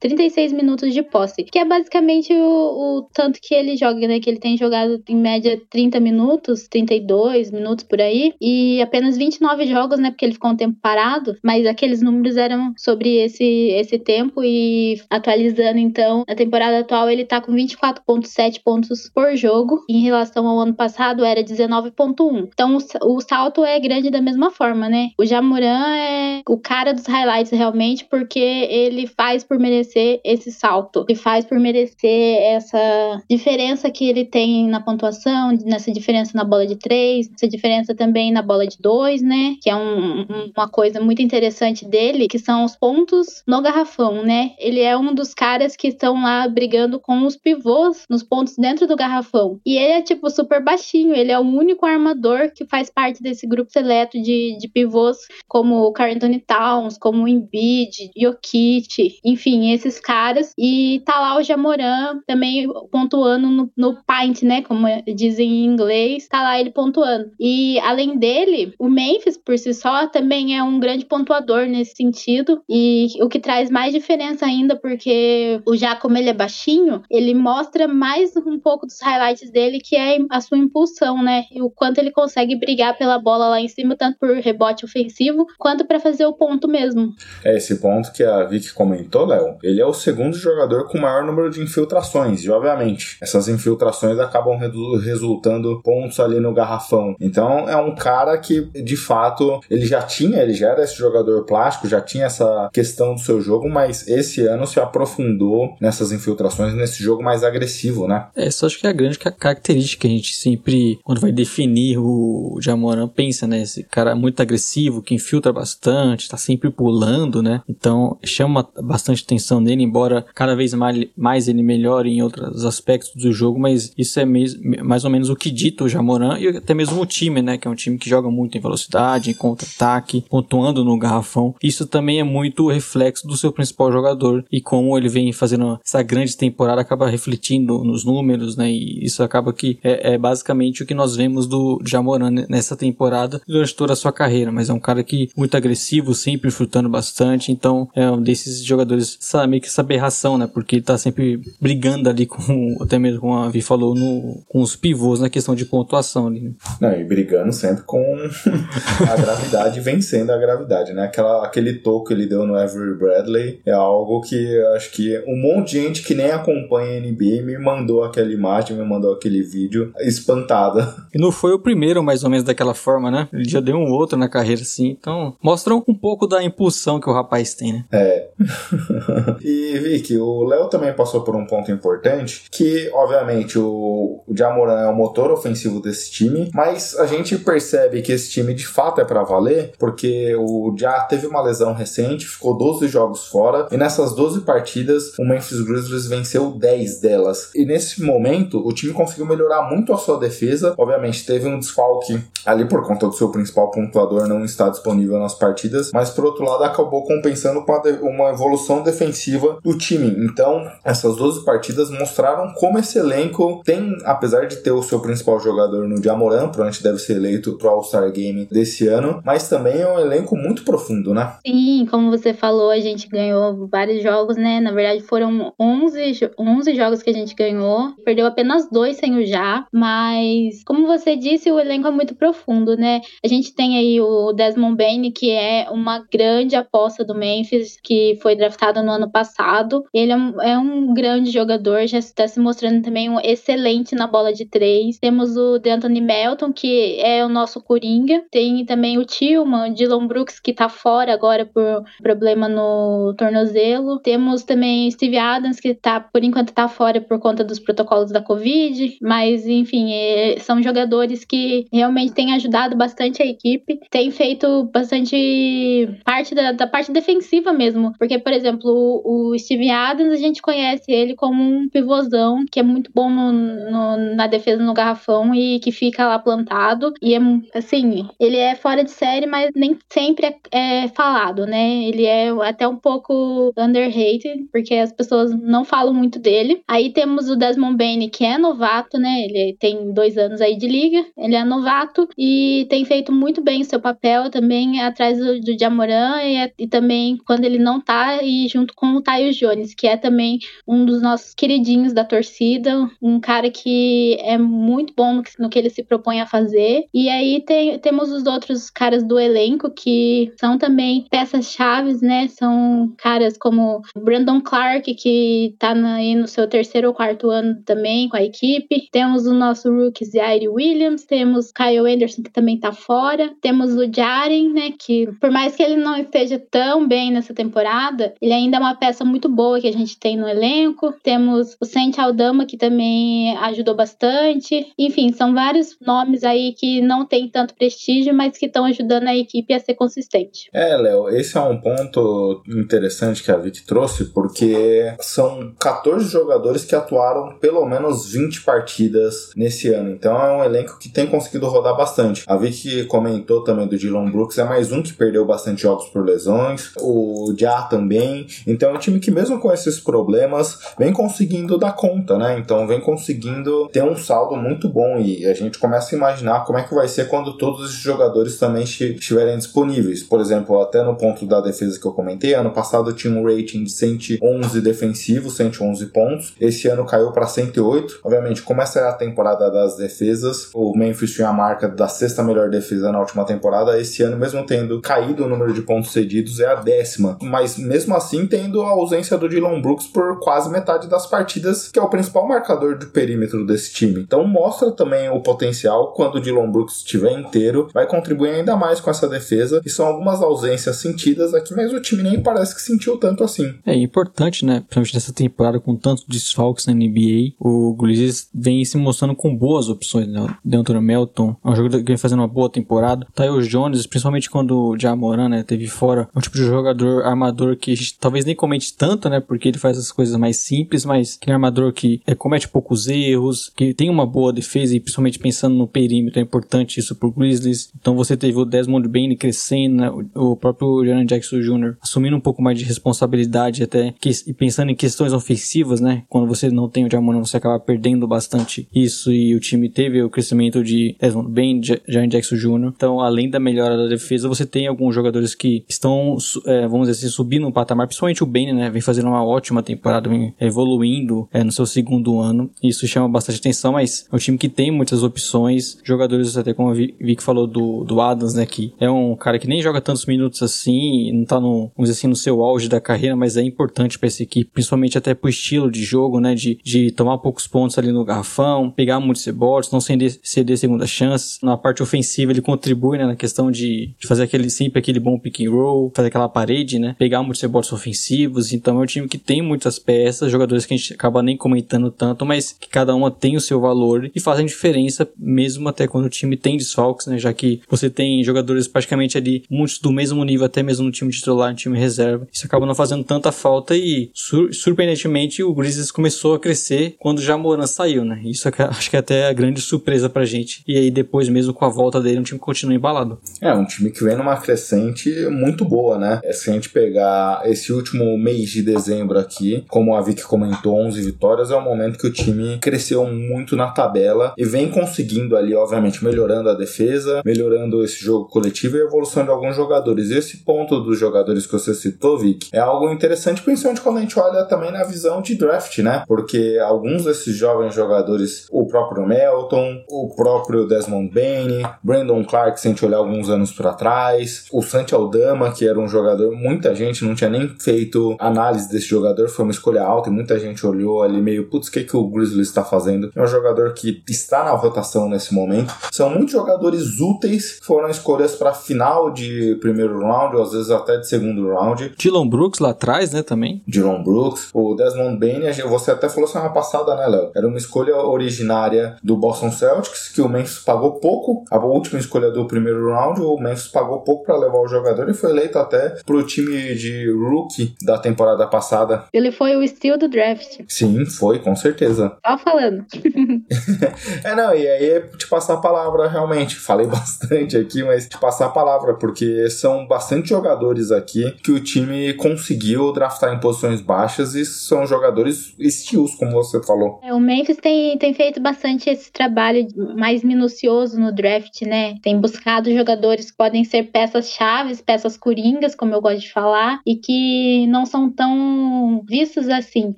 [0.00, 4.20] 36 minutos de posse, que é basicamente o, o tanto que ele joga, né?
[4.20, 9.66] Que ele tem jogado em média 30 minutos, 32 minutos por aí, e apenas 29
[9.66, 10.10] jogos, né?
[10.10, 15.00] Porque ele ficou um tempo parado, mas aqueles números eram sobre esse, esse tempo e
[15.10, 20.58] atualizando então, na temporada atual ele tá com 24.7 pontos por jogo, em relação ao
[20.58, 22.48] ano passado era 19.1.
[22.52, 25.10] Então o, o salto é grande da mesma forma, né?
[25.18, 31.04] O Jamoran é o cara dos highlights realmente, porque ele faz por merecer esse salto,
[31.08, 36.66] ele faz por merecer essa diferença que ele tem na pontuação, nessa diferença na bola
[36.66, 39.56] de três, essa diferença também na bola de dois, né?
[39.62, 40.13] Que é um,
[40.56, 44.52] uma coisa muito interessante dele, que são os pontos no garrafão, né?
[44.58, 48.86] Ele é um dos caras que estão lá brigando com os pivôs nos pontos dentro
[48.86, 49.60] do garrafão.
[49.64, 53.46] E ele é, tipo, super baixinho, ele é o único armador que faz parte desse
[53.46, 59.72] grupo seleto de, de pivôs, como o Carl Anthony Towns, como o Embiid, Jokic, enfim,
[59.72, 60.52] esses caras.
[60.58, 64.62] E tá lá o Jamoran também pontuando no, no paint, né?
[64.62, 67.30] Como dizem em inglês, tá lá ele pontuando.
[67.38, 72.62] E além dele, o Memphis, por si só, também é um grande pontuador nesse sentido.
[72.68, 77.34] E o que traz mais diferença ainda, porque o Já, como ele é baixinho, ele
[77.34, 81.44] mostra mais um pouco dos highlights dele, que é a sua impulsão, né?
[81.52, 85.46] E o quanto ele consegue brigar pela bola lá em cima, tanto por rebote ofensivo,
[85.58, 87.14] quanto para fazer o ponto mesmo.
[87.44, 89.56] É esse ponto que a Vicky comentou, Léo.
[89.62, 94.58] Ele é o segundo jogador com maior número de infiltrações, e obviamente, essas infiltrações acabam
[95.02, 97.16] resultando pontos ali no garrafão.
[97.20, 101.44] Então, é um cara que, de fato, ele já tinha, ele já era esse jogador
[101.44, 106.74] plástico, já tinha essa questão do seu jogo, mas esse ano se aprofundou nessas infiltrações,
[106.74, 108.26] nesse jogo mais agressivo, né?
[108.36, 111.98] É, só acho que é a grande característica que a gente sempre, quando vai definir
[111.98, 113.62] o Jamoran, pensa, né?
[113.62, 117.62] Esse cara muito agressivo, que infiltra bastante, tá sempre pulando, né?
[117.68, 120.74] Então, chama bastante atenção nele, embora cada vez
[121.16, 125.36] mais, ele melhore em outros aspectos do jogo, mas isso é mais, ou menos o
[125.36, 127.56] que dita o Jamoran e até mesmo o time, né?
[127.56, 129.34] Que é um time que joga muito em velocidade, em
[129.74, 131.54] contra-ataque, pontuando no garrafão.
[131.62, 136.02] Isso também é muito reflexo do seu principal jogador e como ele vem fazendo essa
[136.02, 138.70] grande temporada acaba refletindo nos números, né?
[138.70, 143.40] E isso acaba que é, é basicamente o que nós vemos do Jamoran nessa temporada
[143.46, 147.50] durante toda a sua carreira, mas é um cara que muito agressivo, sempre frutando bastante,
[147.50, 150.46] então é um desses jogadores, sabe, meio que essa aberração, né?
[150.46, 154.60] Porque ele tá sempre brigando ali com, até mesmo como a Vi falou, no, com
[154.60, 156.40] os pivôs na questão de pontuação ali.
[156.40, 156.52] Né?
[156.80, 158.04] Não, e brigando sempre com
[159.10, 161.04] a gravidade, vencendo a gravidade, né?
[161.04, 165.36] Aquela, aquele toco que ele deu no Avery Bradley é algo que acho que um
[165.36, 169.42] monte de gente que nem acompanha a NBA me mandou aquela imagem, me mandou aquele
[169.42, 170.94] vídeo espantada.
[171.14, 173.28] E não foi o primeiro, mais ou menos, daquela forma, né?
[173.32, 174.88] Ele já deu um outro na carreira, assim.
[174.88, 177.84] Então, mostra um pouco da impulsão que o rapaz tem, né?
[177.92, 178.28] É.
[179.40, 184.80] e, Vicky, o Léo também passou por um ponto importante, que, obviamente, o, o Jamoran
[184.80, 189.00] é o motor ofensivo desse time, mas a gente percebe que esse time, de fato,
[189.00, 193.76] é para valer, porque o Já teve uma lesão recente, ficou 12 jogos fora, e
[193.76, 197.50] nessas 12 partidas, o Memphis Grizzlies venceu 10 delas.
[197.54, 200.74] E nesse momento, o time conseguiu melhorar muito a sua defesa.
[200.76, 205.34] Obviamente, teve um desfalque ali por conta do seu principal pontuador não estar disponível nas
[205.34, 210.24] partidas, mas por outro lado, acabou compensando com uma evolução defensiva do time.
[210.24, 215.40] Então, essas 12 partidas mostraram como esse elenco tem, apesar de ter o seu principal
[215.40, 219.88] jogador no Jamoran, provavelmente deve ser eleito pro All-Star Game desse ano, mas também é
[219.88, 221.36] um elenco muito profundo, né?
[221.46, 224.60] Sim, como você falou, a gente ganhou vários jogos, né?
[224.60, 229.26] Na verdade, foram 11, 11 jogos que a gente ganhou perdeu apenas dois sem o
[229.26, 233.00] Já, mas como você disse, o elenco é muito profundo, né?
[233.24, 238.18] A gente tem aí o Desmond Bain, que é uma grande aposta do Memphis, que
[238.22, 239.84] foi draftado no ano passado.
[239.92, 244.06] Ele é um, é um grande jogador, já está se mostrando também um excelente na
[244.06, 244.98] bola de três.
[244.98, 248.22] Temos o D'Anthony Melton, que é o nosso Coringa.
[248.30, 253.98] Tem também o Tillman, Dylan Brooks, que tá fora agora por problema no tornozelo.
[253.98, 258.22] Temos também Steve Adams, que tá, por enquanto, tá fora por conta dos protocolos da
[258.22, 258.96] Covid.
[259.02, 263.80] Mas, enfim, é, são jogadores que realmente têm ajudado bastante a equipe.
[263.90, 267.92] Tem feito bastante parte da, da parte defensiva mesmo.
[267.98, 268.70] Porque, por exemplo,
[269.04, 273.10] o, o Steve Adams, a gente conhece ele como um pivôzão, que é muito bom
[273.10, 276.92] no, no, na defesa no garrafão e que fica lá plantado.
[277.02, 277.18] E é,
[277.54, 281.84] assim, ele é fora de série, mas nem sempre é, é falado, né?
[281.84, 286.62] Ele é até um pouco underrated, porque as pessoas não falam muito dele.
[286.68, 289.24] Aí temos o Desmond Bain, que é novato, né?
[289.24, 293.62] Ele tem dois anos aí de liga, ele é novato e tem feito muito bem
[293.62, 298.22] o seu papel também atrás do, do Jamoran e, e, também quando ele não tá
[298.22, 302.90] e junto com o Tyus Jones, que é também um dos nossos queridinhos da torcida,
[303.00, 306.84] um cara que é muito bom no que, no que ele se propõe a fazer.
[306.92, 312.28] E aí tem, temos os outros caras do elenco que são também peças-chave, né?
[312.28, 318.08] São caras como Brandon Clark, que tá aí no seu terceiro ou quarto ano também
[318.08, 318.88] com a equipe.
[318.90, 323.32] Temos o nosso rookie Zaire Williams, temos Kyle Anderson, que também tá fora.
[323.40, 324.72] Temos o Jaren, né?
[324.78, 328.74] Que por mais que ele não esteja tão bem nessa temporada, ele ainda é uma
[328.74, 330.94] peça muito boa que a gente tem no elenco.
[331.02, 334.72] Temos o Saint Aldama, que também ajudou bastante.
[334.78, 339.16] Enfim, são vários nomes aí que não tem tanto prestígio, mas que estão ajudando a
[339.16, 340.48] equipe a ser consistente.
[340.52, 346.64] É, Léo, esse é um ponto interessante que a Vic trouxe, porque são 14 jogadores
[346.64, 349.90] que atuaram pelo menos 20 partidas nesse ano.
[349.90, 352.24] Então é um elenco que tem conseguido rodar bastante.
[352.26, 356.04] A Vic comentou também do Dylan Brooks, é mais um que perdeu bastante jogos por
[356.04, 356.72] lesões.
[356.80, 358.26] O Já também.
[358.46, 362.38] Então é um time que, mesmo com esses problemas, vem conseguindo dar conta, né?
[362.38, 364.98] Então vem conseguindo ter um saldo muito bom.
[364.98, 368.38] E a gente começa a imaginar como é que vai ser quando todos esses jogadores
[368.38, 370.02] também estiverem disponíveis.
[370.02, 373.64] Por exemplo, até no ponto da defesa que eu comentei, ano passado tinha um rating
[373.64, 376.34] de 111 defensivo, 111 pontos.
[376.40, 378.00] Esse ano caiu para 108.
[378.02, 382.22] Obviamente, como essa é a temporada das defesas, o Memphis tinha a marca da sexta
[382.22, 383.78] melhor defesa na última temporada.
[383.78, 387.18] Esse ano, mesmo tendo caído o número de pontos cedidos, é a décima.
[387.22, 391.78] Mas mesmo assim, tendo a ausência do Dylan Brooks por quase metade das partidas, que
[391.78, 394.00] é o principal marcador do perímetro desse time.
[394.00, 398.73] Então mostra também o potencial quando o Dylan Brooks estiver inteiro, vai contribuir ainda mais
[398.80, 399.60] com essa defesa.
[399.64, 403.54] E são algumas ausências sentidas aqui, mas o time nem parece que sentiu tanto assim.
[403.66, 404.60] É importante, né?
[404.60, 409.68] Principalmente nessa temporada com tantos desfalques na NBA, o Grizzlies vem se mostrando com boas
[409.68, 410.26] opções, né?
[410.44, 413.06] Dentro do Melton, é um jogador que vem fazendo uma boa temporada.
[413.14, 417.56] Tyus Jones, principalmente quando o Jamoran, né, teve fora, é um tipo de jogador armador
[417.56, 419.20] que a gente talvez nem comente tanto, né?
[419.20, 422.48] Porque ele faz as coisas mais simples, mas que é um armador que é, comete
[422.48, 426.94] poucos erros, que tem uma boa defesa e principalmente pensando no perímetro, é importante isso
[426.94, 427.70] pro Grizzlies.
[427.80, 429.90] Então você teve o Desmond Bain crescendo, né?
[430.14, 431.76] o próprio Jaren Jackson Jr.
[431.80, 436.02] assumindo um pouco mais de responsabilidade até que, e pensando em questões ofensivas, né?
[436.08, 440.02] Quando você não tem o Jamoran, você acaba perdendo bastante isso e o time teve
[440.02, 442.72] o crescimento de Desmond Bain, Jaren Jackson Jr.
[442.74, 447.06] Então, além da melhora da defesa, você tem alguns jogadores que estão, é, vamos dizer
[447.06, 448.70] assim, subindo um patamar, principalmente o Bain, né?
[448.70, 452.50] Vem fazendo uma ótima temporada, vem evoluindo é, no seu segundo ano.
[452.62, 456.70] Isso chama bastante atenção, mas é um time que tem muitas opções, jogadores até como
[456.70, 458.46] a Vic falou do, do Adams, né?
[458.54, 461.98] Que é um cara que nem joga tantos minutos assim, não tá no, vamos dizer
[461.98, 465.28] assim, no seu auge da carreira, mas é importante para essa equipe, principalmente até pro
[465.28, 466.36] estilo de jogo, né?
[466.36, 470.86] De, de tomar poucos pontos ali no garrafão, pegar muitos rebotes, não ceder, ceder segunda
[470.86, 471.40] chances.
[471.42, 473.06] Na parte ofensiva ele contribui, né?
[473.06, 476.78] Na questão de, de fazer aquele sempre aquele bom pick and roll, fazer aquela parede,
[476.78, 476.94] né?
[476.96, 478.52] Pegar muitos rebotes ofensivos.
[478.52, 481.90] Então é um time que tem muitas peças, jogadores que a gente acaba nem comentando
[481.90, 486.04] tanto, mas que cada uma tem o seu valor e fazem diferença mesmo até quando
[486.04, 487.18] o time tem desfalques, né?
[487.18, 491.10] Já que você tem jogadores praticamente ali, muitos do mesmo nível, até mesmo no time
[491.10, 492.26] titular, no time reserva.
[492.32, 497.20] Isso acaba não fazendo tanta falta e, sur surpreendentemente, o Grizzlies começou a crescer quando
[497.20, 498.20] já Moran saiu, né?
[498.24, 500.62] Isso acho que é até a grande surpresa pra gente.
[500.66, 503.18] E aí depois mesmo com a volta dele, o time continua embalado.
[503.40, 506.20] É, um time que vem numa crescente muito boa, né?
[506.24, 510.76] É, se a gente pegar esse último mês de dezembro aqui, como a Vicky comentou,
[510.76, 515.36] 11 vitórias, é o momento que o time cresceu muito na tabela e vem conseguindo
[515.36, 520.10] ali, obviamente, melhorando a defesa, melhorando esse jogo coletivo e a evolução de alguns jogadores.
[520.10, 524.18] Esse ponto dos jogadores que você citou, Vic, é algo interessante, principalmente quando a gente
[524.18, 526.02] olha também na visão de draft, né?
[526.08, 532.66] Porque alguns desses jovens jogadores, o próprio Melton, o próprio Desmond Bain, Brandon Clark, se
[532.66, 536.74] a gente olhar alguns anos para trás, o Santi Aldama, que era um jogador, muita
[536.74, 540.66] gente não tinha nem feito análise desse jogador, foi uma escolha alta e muita gente
[540.66, 543.12] olhou ali meio, putz, o que, que o Grizzlies está fazendo?
[543.14, 545.72] É um jogador que está na rotação nesse momento.
[545.92, 547.88] São muitos jogadores úteis, foram
[548.24, 551.94] escolhas para final de primeiro round, ou às vezes até de segundo round.
[551.96, 553.62] Dylan Brooks lá atrás, né, também.
[553.66, 557.30] Dylan Brooks, o Desmond Bain, você até falou semana passada, né, Léo?
[557.34, 561.44] Era uma escolha originária do Boston Celtics, que o Memphis pagou pouco.
[561.50, 565.14] A última escolha do primeiro round, o Memphis pagou pouco para levar o jogador e
[565.14, 569.04] foi eleito até pro time de rookie da temporada passada.
[569.12, 570.60] Ele foi o steal do draft.
[570.68, 572.16] Sim, foi, com certeza.
[572.26, 572.84] Só falando.
[574.24, 576.56] é, não, e aí é te passar a palavra realmente.
[576.56, 582.14] Falei bastante aqui, mas passar a palavra, porque são bastante jogadores aqui que o time
[582.14, 587.00] conseguiu draftar em posições baixas e são jogadores estilos, como você falou.
[587.02, 591.96] É, o Memphis tem, tem feito bastante esse trabalho mais minucioso no draft, né?
[592.02, 596.80] Tem buscado jogadores que podem ser peças chaves, peças coringas, como eu gosto de falar,
[596.86, 599.94] e que não são tão vistos assim.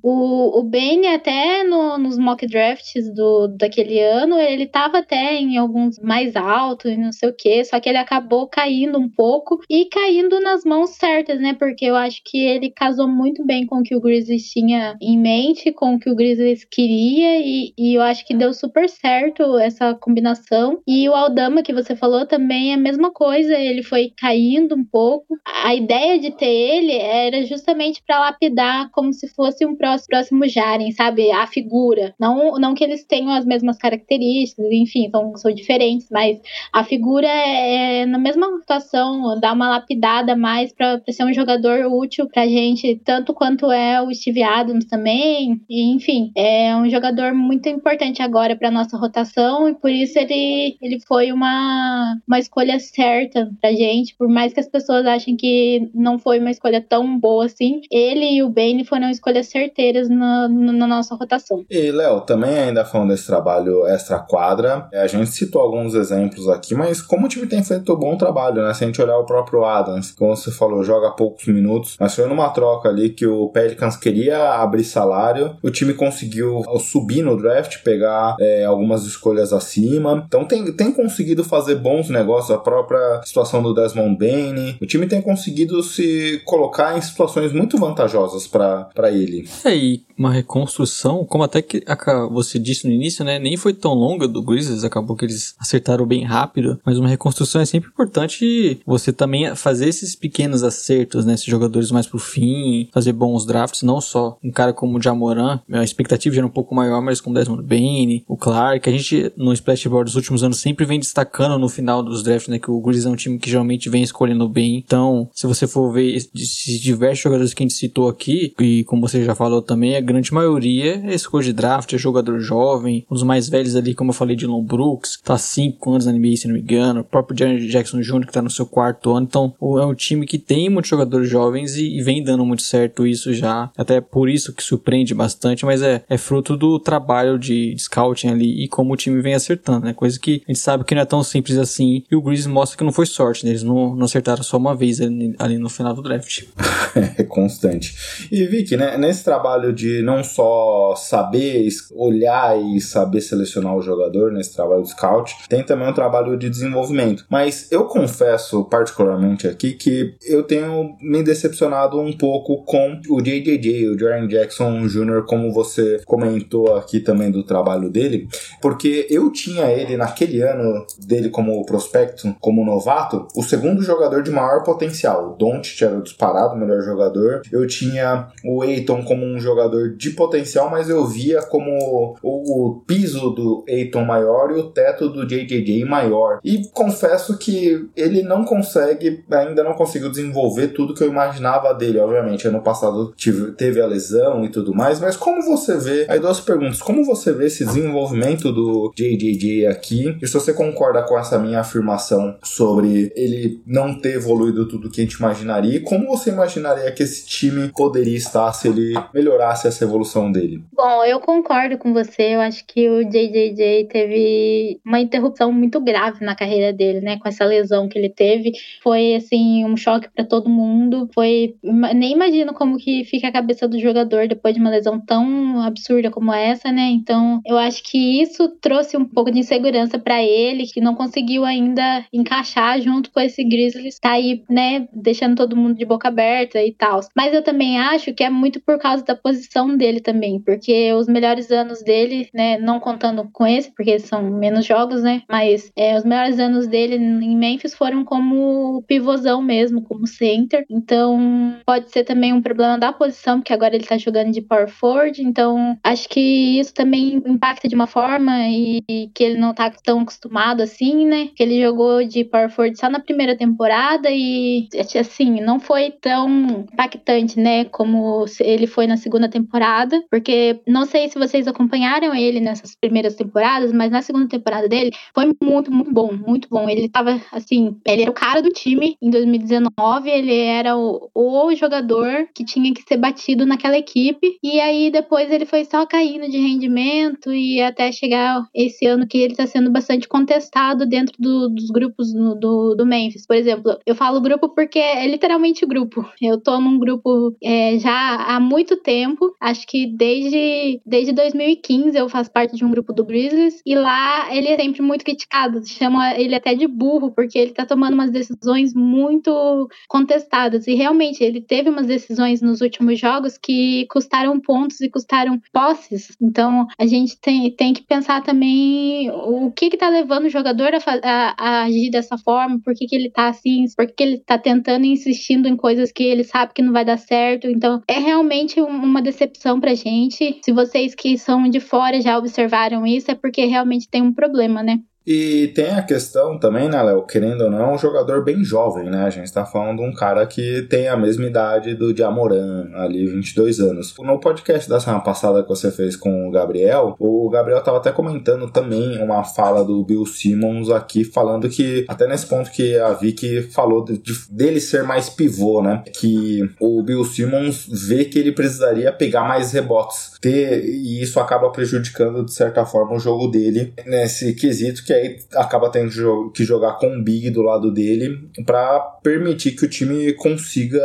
[0.03, 5.57] O, o Ben, até no, nos mock drafts do, daquele ano, ele estava até em
[5.57, 9.61] alguns mais altos e não sei o que, só que ele acabou caindo um pouco
[9.69, 11.55] e caindo nas mãos certas, né?
[11.55, 15.19] Porque eu acho que ele casou muito bem com o que o Grizzlies tinha em
[15.19, 19.59] mente, com o que o Grizzlies queria, e, e eu acho que deu super certo
[19.59, 20.81] essa combinação.
[20.87, 24.85] E o Aldama, que você falou, também é a mesma coisa, ele foi caindo um
[24.85, 25.39] pouco.
[25.65, 30.49] A ideia de ter ele era justamente para lapidar como se fosse um próximo, próximo
[30.49, 31.31] Jaren, sabe?
[31.31, 32.15] A figura.
[32.19, 36.41] Não, não que eles tenham as mesmas características, enfim, são, são diferentes, mas
[36.73, 41.87] a figura é, é na mesma situação, dá uma lapidada mais para ser um jogador
[41.87, 45.61] útil pra gente, tanto quanto é o Steve Adams também.
[45.69, 50.77] E, enfim, é um jogador muito importante agora para nossa rotação e por isso ele,
[50.81, 55.91] ele foi uma, uma escolha certa pra gente, por mais que as pessoas achem que
[55.95, 60.49] não foi uma escolha tão boa assim, ele e o Bane foram escolhas certeiras na,
[60.49, 61.65] na nossa rotação.
[61.71, 67.01] E, Léo, também ainda falando desse trabalho extra-quadra, a gente citou alguns exemplos aqui, mas
[67.03, 68.75] como o time tem feito um bom trabalho, né?
[68.75, 72.27] Se a gente olhar o próprio Adams, como você falou, joga poucos minutos, mas foi
[72.27, 77.83] numa troca ali que o Pelicans queria abrir salário, o time conseguiu subir no draft,
[77.83, 83.63] pegar é, algumas escolhas acima, então tem, tem conseguido fazer bons negócios, a própria situação
[83.63, 89.49] do Desmond Bain, o time tem conseguido se colocar em situações muito vantajosas para ele.
[89.65, 91.85] É, e uma reconstrução, como até que
[92.31, 96.07] você disse no início, né, nem foi tão longa do Grizzlies, acabou que eles acertaram
[96.07, 101.35] bem rápido, mas uma reconstrução é sempre importante você também fazer esses pequenos acertos, né,
[101.35, 105.61] esses jogadores mais pro fim, fazer bons drafts, não só um cara como o Jamoran,
[105.71, 109.33] a expectativa já era um pouco maior, mas como Desmond Bain, o Clark, a gente
[109.37, 112.71] no Splash Board dos últimos anos sempre vem destacando no final dos drafts, né, que
[112.71, 116.15] o Grizzlies é um time que geralmente vem escolhendo bem, então se você for ver
[116.15, 120.01] esses diversos jogadores que a gente citou aqui, e como você já falou também, a
[120.01, 124.11] grande maioria é escolha de draft, é jogador jovem, um dos mais velhos ali, como
[124.11, 127.05] eu falei, de Lon Brooks, tá 5 anos na NBA, se não me engano, o
[127.05, 130.69] próprio Jackson Jr., que tá no seu quarto ano, então é um time que tem
[130.69, 134.63] muitos jogadores jovens e, e vem dando muito certo isso já, até por isso que
[134.63, 138.97] surpreende bastante, mas é, é fruto do trabalho de, de scouting ali e como o
[138.97, 142.03] time vem acertando, né, coisa que a gente sabe que não é tão simples assim,
[142.11, 143.51] e o Grizzlies mostra que não foi sorte, né?
[143.51, 146.45] eles não, não acertaram só uma vez ali, ali no final do draft.
[147.17, 148.29] é constante.
[148.31, 154.33] E Vicky, né, nesse trabalho de não só saber olhar e saber selecionar o jogador,
[154.33, 157.25] nesse trabalho de scout, tem também um trabalho de desenvolvimento.
[157.29, 163.89] Mas eu confesso, particularmente aqui, que eu tenho me decepcionado um pouco com o JJJ,
[163.89, 168.29] o Jaren Jackson Jr., como você comentou aqui também do trabalho dele,
[168.61, 174.31] porque eu tinha ele naquele ano dele como prospecto, como novato, o segundo jogador de
[174.31, 175.33] maior potencial.
[175.33, 177.43] O Doncic era o disparado o melhor jogador.
[177.51, 182.81] Eu tinha o Eiton como um jogador de potencial, mas eu via como o, o
[182.87, 186.41] piso do Eiton maior e o teto do JJJ maior.
[186.45, 191.99] E confesso que ele não consegue, ainda não conseguiu desenvolver tudo que eu imaginava dele.
[191.99, 196.19] Obviamente, ano passado tive, teve a lesão e tudo mais, mas como você vê, aí
[196.19, 200.17] duas perguntas, como você vê esse desenvolvimento do JJJ aqui?
[200.21, 205.01] E se você concorda com essa minha afirmação sobre ele não ter evoluído tudo que
[205.01, 209.67] a gente imaginaria, e como você imaginaria que esse time poderia estar se ele melhorasse
[209.67, 210.63] essa evolução dele?
[210.73, 212.35] Bom, eu concordo com você.
[212.35, 217.19] Eu acho que o JJJ teve uma interrupção muito grave na carreira dele, né?
[217.27, 218.53] Com essa lesão que ele teve.
[218.81, 221.09] Foi, assim, um choque para todo mundo.
[221.13, 221.57] Foi.
[221.63, 226.09] Nem imagino como que fica a cabeça do jogador depois de uma lesão tão absurda
[226.09, 226.89] como essa, né?
[226.91, 231.45] Então, eu acho que isso trouxe um pouco de insegurança para ele, que não conseguiu
[231.45, 236.63] ainda encaixar junto com esse Grizzlies, tá aí, né, deixando todo mundo de boca aberta
[236.63, 237.01] e tal.
[237.17, 241.09] Mas eu também acho que é muito por causa da posição dele também, porque os
[241.09, 245.97] melhores anos dele, né, não contando com esse, porque são menos jogos, né, mas é,
[245.97, 250.65] os melhores anos dele em Memphis foram como pivôzão mesmo, como center.
[250.71, 254.69] Então, pode ser também um problema da posição, porque agora ele tá jogando de power
[254.69, 259.55] forward, então acho que isso também impacta de uma forma e, e que ele não
[259.55, 261.29] tá tão acostumado assim, né?
[261.35, 266.67] Que ele jogou de power forward só na primeira temporada e assim, não foi tão
[266.73, 272.41] impactante, né, como ele foi na segunda temporada, porque não sei se vocês acompanharam ele
[272.41, 276.69] nessas primeiras temporadas, mas na segunda temporada dele foi muito, muito bom, muito bom.
[276.69, 281.55] Ele tava assim, ele era o cara do time em 2019, ele era o, o
[281.55, 286.31] jogador que tinha que ser batido naquela equipe, e aí depois ele foi só caindo
[286.31, 291.51] de rendimento e até chegar esse ano que ele tá sendo bastante contestado dentro do,
[291.51, 293.27] dos grupos no, do, do Memphis.
[293.27, 296.09] Por exemplo, eu falo grupo porque é literalmente grupo.
[296.21, 302.09] Eu tô num grupo é, já há muito tempo, acho que desde, desde 2015 eu
[302.09, 306.15] faço parte de um grupo do Grizzlies, e lá ele é sempre muito criticado, chama
[306.15, 311.41] ele até de burro, porque ele tá tomando umas decisões muito contestadas, e realmente ele
[311.41, 317.19] teve umas decisões nos últimos jogos que custaram pontos e custaram posses, então a gente
[317.21, 321.63] tem, tem que pensar também o que que tá levando o jogador a, a, a
[321.65, 324.85] agir dessa forma, por que que ele tá assim, por que, que ele tá tentando
[324.85, 328.61] e insistindo em coisas que ele sabe que não vai dar certo, então é realmente
[328.61, 333.45] uma decepção pra gente, se vocês que são de fora já observaram isso, é porque
[333.45, 334.81] realmente tem um problema, né?
[335.07, 337.03] E tem a questão também, né, Léo?
[337.03, 339.05] Querendo ou não, é um jogador bem jovem, né?
[339.05, 343.07] A gente tá falando de um cara que tem a mesma idade do Diamoran, ali,
[343.07, 343.95] 22 anos.
[343.99, 347.93] No podcast da semana passada que você fez com o Gabriel, o Gabriel tava até
[347.93, 352.93] comentando também uma fala do Bill Simmons aqui, falando que, até nesse ponto que a
[352.93, 355.85] Vicky falou de, de, dele ser mais pivô, né?
[355.95, 360.17] Que o Bill Simmons vê que ele precisaria pegar mais rebotes.
[360.21, 365.17] Ter, e isso acaba prejudicando, de certa forma, o jogo dele nesse quesito que aí
[365.35, 370.13] acaba tendo que jogar com o Big do lado dele para permitir que o time
[370.15, 370.81] consiga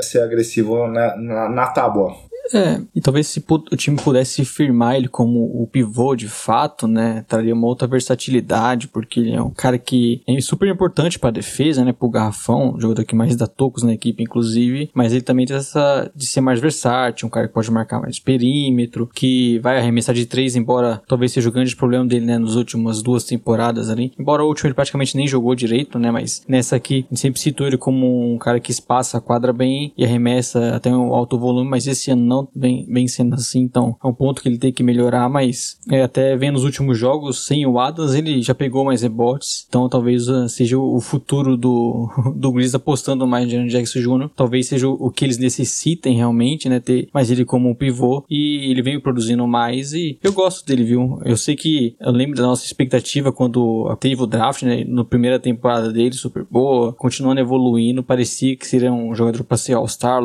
[0.00, 2.14] ser agressivo na, na, na tábua.
[2.52, 7.24] É, e talvez se o time pudesse firmar ele como o pivô de fato, né,
[7.28, 11.84] traria uma outra versatilidade, porque ele é um cara que é super importante para defesa,
[11.84, 15.56] né, pro garrafão, jogador que mais dá tocos na equipe, inclusive, mas ele também tem
[15.56, 20.14] essa de ser mais versátil, um cara que pode marcar mais perímetro, que vai arremessar
[20.14, 24.12] de três, embora talvez seja o grande problema dele, né, nas últimas duas temporadas ali,
[24.18, 27.40] embora o último ele praticamente nem jogou direito, né, mas nessa aqui, a gente sempre
[27.40, 31.38] citou ele como um cara que espaça a quadra bem e arremessa até um alto
[31.38, 34.58] volume, mas esse ano não vem, vem sendo assim, então é um ponto que ele
[34.58, 38.54] tem que melhorar, mas é, até vendo os últimos jogos, sem o Adams, ele já
[38.54, 43.66] pegou mais rebotes, então talvez uh, seja o futuro do, do Grizzlies apostando mais em
[43.66, 47.74] Jackson Jr., talvez seja o, que eles necessitem realmente, né, ter mais ele como um
[47.74, 51.20] pivô, e ele veio produzindo mais, e eu gosto dele, viu?
[51.24, 55.38] Eu sei que, eu lembro da nossa expectativa quando teve o draft, né, na primeira
[55.38, 60.22] temporada dele, super boa, continuando evoluindo, parecia que seria um jogador para ser All-Star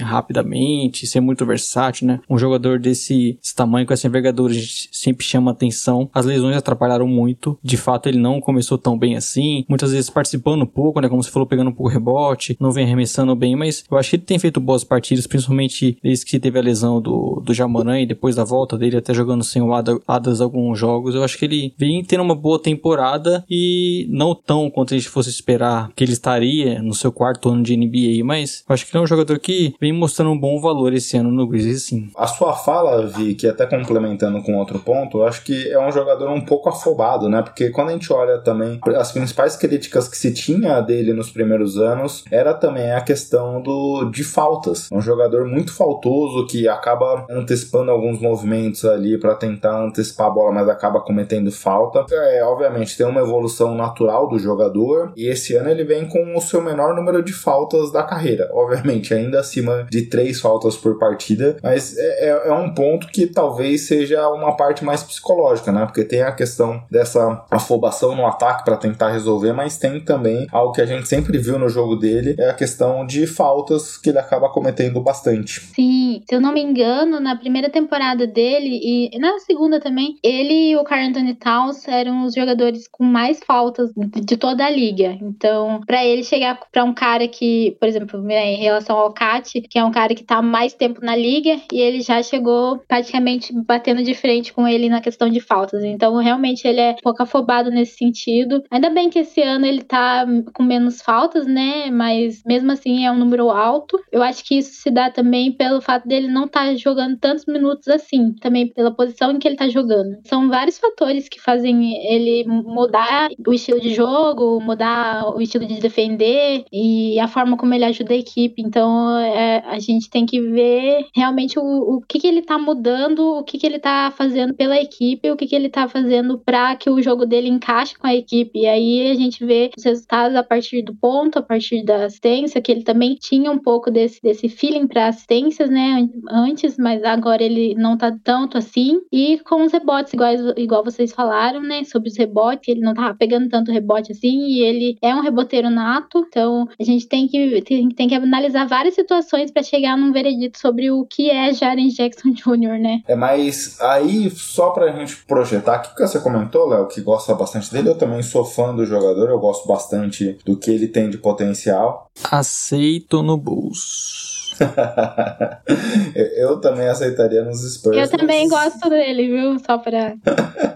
[0.00, 2.20] rapidamente, ser muito versátil, né?
[2.28, 4.54] Um jogador desse, tamanho, com essa envergadura,
[4.92, 6.08] sempre chama atenção.
[6.14, 7.58] As lesões atrapalharam muito.
[7.62, 9.64] De fato, ele não começou tão bem assim.
[9.68, 11.08] Muitas vezes participando um pouco, né?
[11.08, 14.16] Como você falou, pegando um pouco rebote, não vem arremessando bem, mas eu acho que
[14.16, 18.06] ele tem feito boas partidas, principalmente desde que teve a lesão do, do Jamoran e
[18.06, 21.14] depois da volta dele, até jogando sem o Adas alguns jogos.
[21.14, 25.08] Eu acho que ele vem tendo uma boa temporada e não tão quanto a gente
[25.08, 28.92] fosse esperar que ele estaria no seu quarto ano de NBA, mas eu acho que
[28.92, 32.10] ele é um jogador que vem mostrando um bom valor esse ano no Grizzlies, sim.
[32.16, 35.90] A sua fala, Vi, que até complementando com outro ponto, eu acho que é um
[35.90, 37.42] jogador um pouco afobado, né?
[37.42, 41.78] Porque quando a gente olha também as principais críticas que se tinha dele nos primeiros
[41.78, 44.88] anos era também a questão do de faltas.
[44.92, 50.52] Um jogador muito faltoso que acaba antecipando alguns movimentos ali para tentar antecipar a bola,
[50.52, 52.04] mas acaba cometendo falta.
[52.10, 56.40] É, obviamente tem uma evolução natural do jogador e esse ano ele vem com o
[56.40, 58.48] seu menor número de faltas da carreira.
[58.52, 61.29] Obviamente, ainda acima de três faltas por partida,
[61.62, 65.84] mas é, é, é um ponto que talvez seja uma parte mais psicológica, né?
[65.86, 70.72] Porque tem a questão dessa afobação no ataque para tentar resolver, mas tem também algo
[70.72, 74.18] que a gente sempre viu no jogo dele, é a questão de faltas que ele
[74.18, 75.60] acaba cometendo bastante.
[75.74, 80.70] Sim, se eu não me engano, na primeira temporada dele e na segunda também, ele
[80.70, 85.16] e o Carl Anthony Towns eram os jogadores com mais faltas de toda a liga.
[85.20, 89.78] Então, para ele chegar para um cara que, por exemplo, em relação ao Cat, que
[89.78, 94.02] é um cara que tá mais tempo na liga e ele já chegou praticamente batendo
[94.02, 95.84] de frente com ele na questão de faltas.
[95.84, 98.62] Então, realmente, ele é pouco afobado nesse sentido.
[98.70, 101.90] Ainda bem que esse ano ele tá com menos faltas, né?
[101.90, 103.98] Mas mesmo assim é um número alto.
[104.10, 107.44] Eu acho que isso se dá também pelo fato dele não estar tá jogando tantos
[107.46, 110.18] minutos assim, também pela posição em que ele tá jogando.
[110.24, 115.80] São vários fatores que fazem ele mudar o estilo de jogo, mudar o estilo de
[115.80, 118.62] defender e a forma como ele ajuda a equipe.
[118.62, 123.38] Então, é, a gente tem que ver realmente o, o que, que ele tá mudando,
[123.38, 126.76] o que, que ele tá fazendo pela equipe, o que, que ele tá fazendo para
[126.76, 128.60] que o jogo dele encaixe com a equipe.
[128.60, 132.60] E aí a gente vê os resultados a partir do ponto, a partir da assistência,
[132.60, 137.42] que ele também tinha um pouco desse, desse feeling para assistências, né, antes, mas agora
[137.42, 139.00] ele não tá tanto assim.
[139.12, 143.14] E com os rebotes, igual, igual vocês falaram, né, sobre os rebotes, ele não tava
[143.14, 147.62] pegando tanto rebote assim, e ele é um reboteiro nato, então a gente tem que,
[147.62, 151.88] tem, tem que analisar várias situações para chegar num veredito sobre o que é Jaren
[151.88, 153.02] Jackson Jr., né?
[153.06, 157.72] É, mas aí, só pra gente projetar, o que você comentou, Léo, que gosta bastante
[157.72, 161.18] dele, eu também sou fã do jogador, eu gosto bastante do que ele tem de
[161.18, 162.10] potencial.
[162.30, 164.39] Aceito no bolso.
[166.14, 167.96] eu também aceitaria nos Spurs.
[167.96, 169.58] Eu também gosto dele, viu?
[169.58, 170.14] Só pra.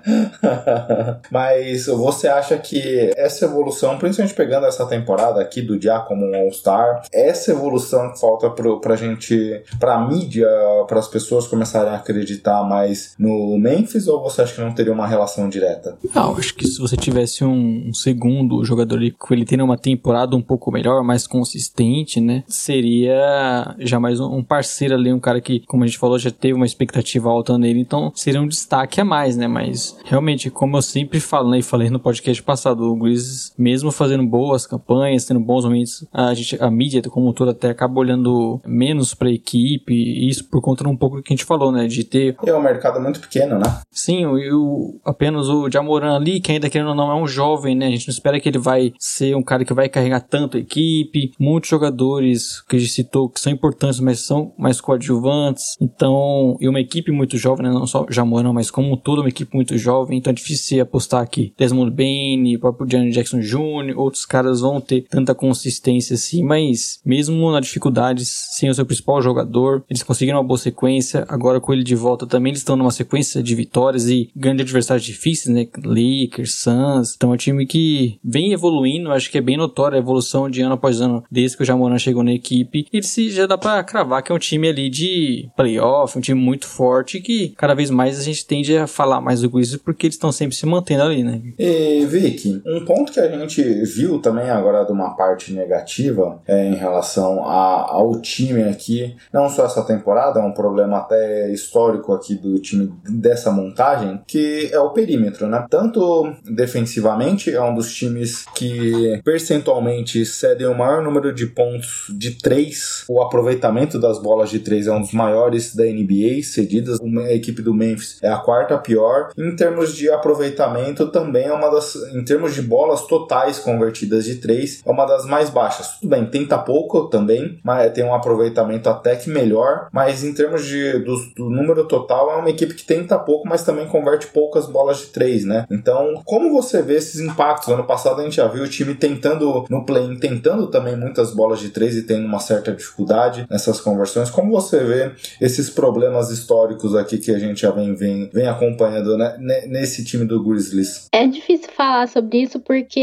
[1.30, 6.34] mas você acha que essa evolução, principalmente pegando essa temporada aqui do Dia como um
[6.34, 10.48] All-Star, essa evolução que falta pro, pra gente, pra mídia,
[10.86, 14.92] para as pessoas começarem a acreditar mais no Memphis, ou você acha que não teria
[14.92, 15.96] uma relação direta?
[16.14, 19.78] Não, acho que se você tivesse um, um segundo jogador ali, com ele tendo uma
[19.78, 22.44] temporada um pouco melhor, mais consistente, né?
[22.46, 26.54] Seria já mais um parceiro ali, um cara que, como a gente falou, já teve
[26.54, 29.46] uma expectativa alta nele, então seria um destaque a mais, né?
[29.46, 33.90] Mas realmente, como eu sempre falo, né, e falei no podcast passado, o Grizzlies, mesmo
[33.90, 38.00] fazendo boas campanhas, tendo bons momentos, a gente, a mídia como um todo até acaba
[38.00, 41.72] olhando menos pra equipe, e isso por conta um pouco do que a gente falou,
[41.72, 41.86] né?
[41.86, 42.36] De ter.
[42.44, 43.80] É um mercado muito pequeno, né?
[43.90, 47.74] Sim, o, o apenas o Jamoran ali, que ainda querendo ou não é um jovem,
[47.74, 47.86] né?
[47.86, 50.60] A gente não espera que ele vai ser um cara que vai carregar tanto a
[50.60, 51.32] equipe.
[51.38, 53.63] Muitos jogadores que a gente citou que são importantes,
[54.00, 55.76] mas são mais coadjuvantes.
[55.80, 57.72] Então, e uma equipe muito jovem, né?
[57.72, 60.18] não só Jamoran, mas como todo, uma equipe muito jovem.
[60.18, 61.52] Então é difícil apostar aqui.
[61.58, 67.50] Desmond Bain, próprio Johnny Jackson Jr., outros caras vão ter tanta consistência assim, mas mesmo
[67.50, 71.24] na dificuldades, sem o seu principal jogador, eles conseguiram uma boa sequência.
[71.28, 75.04] Agora com ele de volta também, eles estão numa sequência de vitórias e grandes adversários
[75.04, 75.66] difíceis, né?
[75.84, 77.14] Lakers, Suns.
[77.16, 80.62] Então é um time que vem evoluindo, acho que é bem notória a evolução de
[80.62, 82.86] ano após ano desde que o Jamoran chegou na equipe.
[82.92, 86.40] Ele se já dá para cravar que é um time ali de playoff, um time
[86.40, 90.06] muito forte que cada vez mais a gente tende a falar mais do Grizzlies porque
[90.06, 91.40] eles estão sempre se mantendo ali, né?
[91.58, 96.66] E Vic, um ponto que a gente viu também agora de uma parte negativa é,
[96.66, 102.12] em relação a, ao time aqui, não só essa temporada, é um problema até histórico
[102.12, 105.66] aqui do time dessa montagem, que é o perímetro, né?
[105.70, 112.32] Tanto defensivamente, é um dos times que percentualmente cedem o maior número de pontos de
[112.32, 117.00] três, o aproveitamento das bolas de três é um dos maiores da NBA cedidas.
[117.00, 119.30] A equipe do Memphis é a quarta pior.
[119.36, 121.96] Em termos de aproveitamento, também é uma das.
[122.14, 125.98] Em termos de bolas totais convertidas de três, é uma das mais baixas.
[126.00, 129.88] Tudo bem, tenta pouco também, mas tem um aproveitamento até que melhor.
[129.92, 133.64] Mas em termos de, do, do número total, é uma equipe que tenta pouco, mas
[133.64, 135.66] também converte poucas bolas de três, né?
[135.70, 137.68] Então, como você vê esses impactos?
[137.68, 141.58] Ano passado a gente já viu o time tentando no play, tentando também muitas bolas
[141.58, 144.30] de três e tendo uma certa dificuldade nessas conversões.
[144.30, 149.16] Como você vê esses problemas históricos aqui que a gente já vem, vem, vem acompanhando
[149.16, 151.08] né, nesse time do Grizzlies?
[151.12, 153.00] É difícil falar sobre isso porque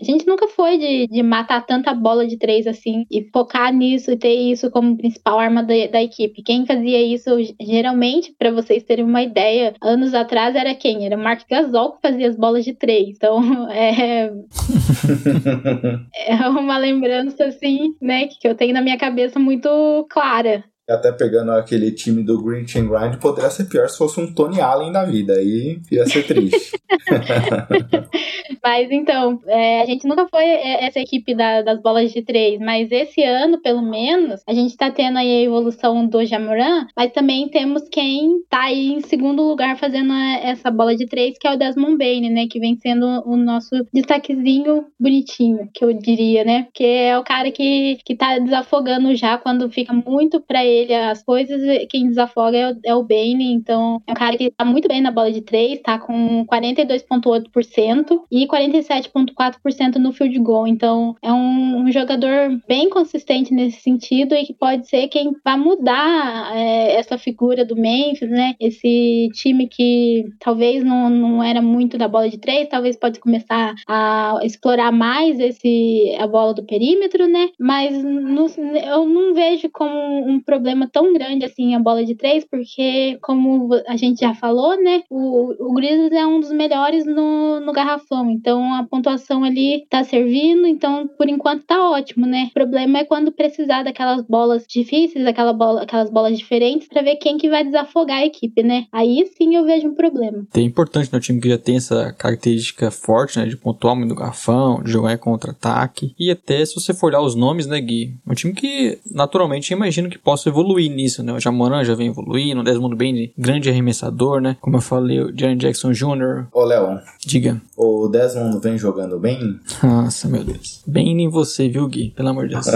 [0.00, 4.10] a gente nunca foi de, de matar tanta bola de três assim e focar nisso
[4.10, 6.42] e ter isso como principal arma da, da equipe.
[6.42, 7.30] Quem fazia isso
[7.60, 11.06] geralmente, para vocês terem uma ideia, anos atrás era quem?
[11.06, 13.16] Era o Mark Gasol que fazia as bolas de três.
[13.16, 14.32] Então é.
[16.26, 21.52] é uma lembrança assim, né, que eu tenho na minha cabeça muito clara até pegando
[21.52, 25.04] aquele time do Green Chain Grind, poderia ser pior se fosse um Tony Allen da
[25.04, 25.34] vida.
[25.34, 26.72] Aí ia ser triste.
[28.62, 32.90] mas então, é, a gente nunca foi essa equipe da, das bolas de três, mas
[32.90, 37.48] esse ano, pelo menos, a gente tá tendo aí a evolução do Jamoran, mas também
[37.48, 41.58] temos quem tá aí em segundo lugar fazendo essa bola de três, que é o
[41.58, 42.46] Desmond Bain, né?
[42.48, 46.64] Que vem sendo o nosso destaquezinho bonitinho, que eu diria, né?
[46.64, 50.94] Porque é o cara que, que tá desafogando já quando fica muito pra ele ele
[50.94, 53.52] as coisas, quem desafoga é o, é o Bane.
[53.52, 58.20] Então, é um cara que tá muito bem na bola de três, tá com 42,8%
[58.30, 60.66] e 47,4% no field goal.
[60.66, 65.56] Então, é um, um, jogador bem consistente nesse sentido e que pode ser quem vai
[65.56, 68.54] mudar é, essa figura do Memphis, né?
[68.60, 73.74] Esse time que talvez não, não era muito da bola de três, talvez pode começar
[73.86, 77.50] a explorar mais esse a bola do perímetro, né?
[77.58, 80.61] Mas no, eu não vejo como um problema
[80.92, 85.02] tão grande assim a bola de três, porque como a gente já falou, né?
[85.10, 90.04] O, o Grizzlies é um dos melhores no, no garrafão, então a pontuação ali tá
[90.04, 92.48] servindo, então por enquanto tá ótimo, né?
[92.50, 97.16] O problema é quando precisar daquelas bolas difíceis, aquela bola, aquelas bolas diferentes, para ver
[97.16, 98.86] quem que vai desafogar a equipe, né?
[98.92, 100.46] Aí sim eu vejo um problema.
[100.54, 103.46] É importante no time que já tem essa característica forte, né?
[103.46, 106.14] De pontuar muito no garrafão, de jogar contra-ataque.
[106.18, 108.14] E até se você for olhar os nomes, né, Gui?
[108.26, 111.32] Um time que naturalmente imagino que possa evoluir nisso, né?
[111.32, 114.56] O Jamoran já vem evoluindo, o Desmond Bain, grande arremessador, né?
[114.60, 116.46] Como eu falei, o Jaren Jackson Jr.
[116.52, 117.00] Ô, Léo.
[117.24, 117.60] Diga.
[117.76, 119.58] O Desmond vem jogando bem?
[119.82, 120.82] Nossa, meu Deus.
[120.86, 122.10] Bem em você, viu, Gui?
[122.10, 122.66] Pelo amor de Deus.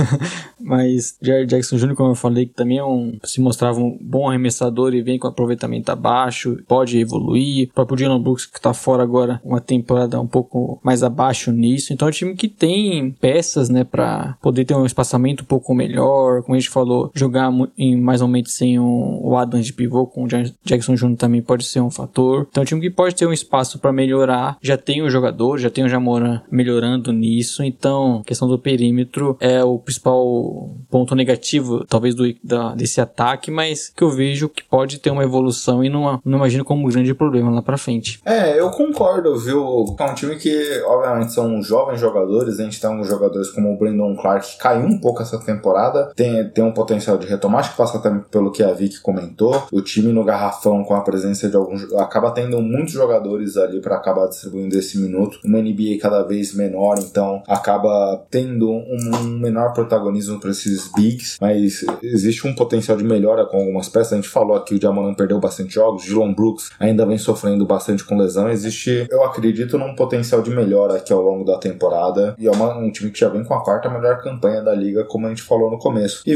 [0.60, 4.28] Mas Jared Jackson Jr., como eu falei, que também é um, se mostrava um bom
[4.28, 7.68] arremessador e vem com aproveitamento abaixo, pode evoluir.
[7.68, 11.92] O próprio Dylan Brooks, que tá fora agora, uma temporada um pouco mais abaixo nisso.
[11.92, 15.74] Então é um time que tem peças, né, para poder ter um espaçamento um pouco
[15.74, 16.42] melhor.
[16.42, 20.24] Como a gente falou, jogar em mais momentos sem um, o Adams de pivô com
[20.24, 20.28] o
[20.64, 21.16] Jackson Jr.
[21.16, 22.46] também pode ser um fator.
[22.50, 24.56] Então é um time que pode ter um espaço para melhorar.
[24.62, 27.62] Já tem o jogador, já tem o Jamoran melhorando nisso.
[27.62, 33.88] Então, questão do perímetro é o principal ponto negativo, talvez, do, da, desse ataque, mas
[33.88, 37.14] que eu vejo que pode ter uma evolução e não, não imagino como um grande
[37.14, 38.20] problema lá pra frente.
[38.24, 39.96] É, eu concordo, viu?
[39.98, 42.58] É um time que, obviamente, são jovens jogadores.
[42.58, 46.12] A gente tem alguns jogadores como o Brandon Clark, que caiu um pouco essa temporada,
[46.14, 49.66] tem, tem um potencial de retomar, acho que passa até pelo que a Vicky comentou.
[49.72, 51.92] O time no garrafão, com a presença de alguns.
[51.94, 55.38] acaba tendo muitos jogadores ali para acabar distribuindo esse minuto.
[55.44, 61.84] Uma NBA cada vez menor, então acaba tendo um menor protagonismo para esses bigs, mas
[62.02, 64.12] existe um potencial de melhora com algumas peças.
[64.12, 68.04] A gente falou aqui o Jamoran perdeu bastante jogos, Dylan Brooks ainda vem sofrendo bastante
[68.04, 68.48] com lesão.
[68.48, 72.76] Existe, eu acredito, num potencial de melhora aqui ao longo da temporada e é uma,
[72.76, 75.42] um time que já vem com a quarta melhor campanha da liga, como a gente
[75.42, 76.22] falou no começo.
[76.26, 76.34] E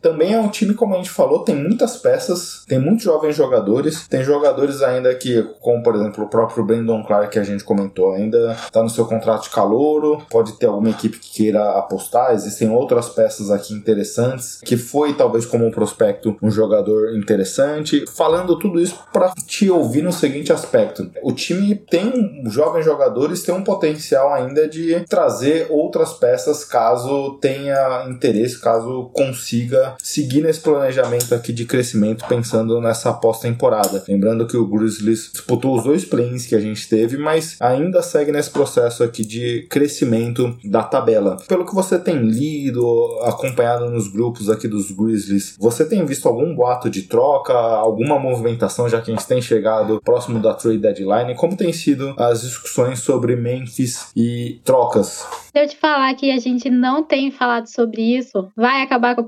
[0.00, 4.06] Também é um time, como a gente falou, tem muitas peças, tem muitos jovens jogadores,
[4.08, 8.12] tem jogadores ainda que, como por exemplo o próprio Brandon Clark que a gente comentou,
[8.12, 12.70] ainda está no seu contrato de calouro, pode ter alguma equipe que queira apostar, existem
[12.70, 18.04] outras peças aqui interessantes, que foi talvez como um prospecto um jogador interessante.
[18.06, 23.54] Falando tudo isso para te ouvir no seguinte aspecto: o time tem jovens jogadores, tem
[23.54, 29.51] um potencial ainda de trazer outras peças caso tenha interesse, caso consiga
[30.02, 34.02] seguir nesse planejamento aqui de crescimento, pensando nessa pós-temporada.
[34.08, 38.32] Lembrando que o Grizzlies disputou os dois plays que a gente teve, mas ainda segue
[38.32, 41.36] nesse processo aqui de crescimento da tabela.
[41.48, 42.82] Pelo que você tem lido,
[43.24, 48.88] acompanhado nos grupos aqui dos Grizzlies, você tem visto algum boato de troca, alguma movimentação,
[48.88, 51.34] já que a gente tem chegado próximo da trade deadline?
[51.34, 55.26] Como tem sido as discussões sobre Memphis e trocas?
[55.52, 59.22] Se eu te falar que a gente não tem falado sobre isso, vai acabar com
[59.22, 59.26] o?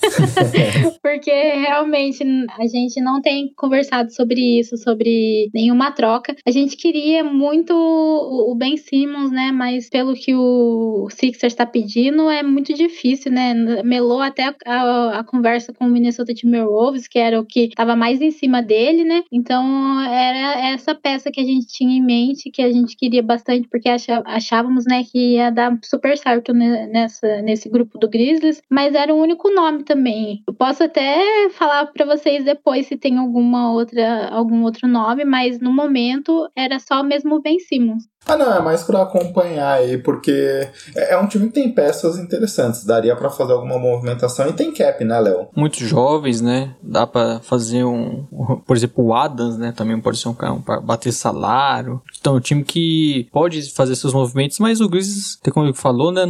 [1.02, 2.24] Porque realmente
[2.58, 6.34] a gente não tem conversado sobre isso, sobre nenhuma troca.
[6.46, 9.50] A gente queria muito o Ben Simmons, né?
[9.52, 13.54] Mas pelo que o Sixers está pedindo, é muito difícil, né?
[13.82, 18.20] Melou até a, a conversa com o Minnesota Timberwolves, que era o que estava mais
[18.20, 19.22] em cima dele, né?
[19.32, 23.68] Então era essa peça que a gente tinha em mente, que a gente queria bastante,
[23.68, 29.07] porque achávamos, né, que ia dar super certo nessa, nesse grupo do Grizzlies, mas era
[29.14, 30.42] o único nome também.
[30.46, 35.60] Eu posso até falar para vocês depois se tem alguma outra, algum outro nome, mas
[35.60, 38.04] no momento era só mesmo Ben Simmons.
[38.28, 42.18] Ah, não, é mais para acompanhar aí, porque é, é um time que tem peças
[42.18, 42.84] interessantes.
[42.84, 45.48] Daria para fazer alguma movimentação e tem cap, né, Léo?
[45.56, 46.74] Muitos jovens, né?
[46.82, 48.26] Dá para fazer um.
[48.66, 49.72] Por exemplo, o Adams, né?
[49.72, 52.02] Também pode ser um cara para bater salário.
[52.20, 56.12] Então, é um time que pode fazer seus movimentos, mas o Grizzlies, como ele falou,
[56.12, 56.24] né?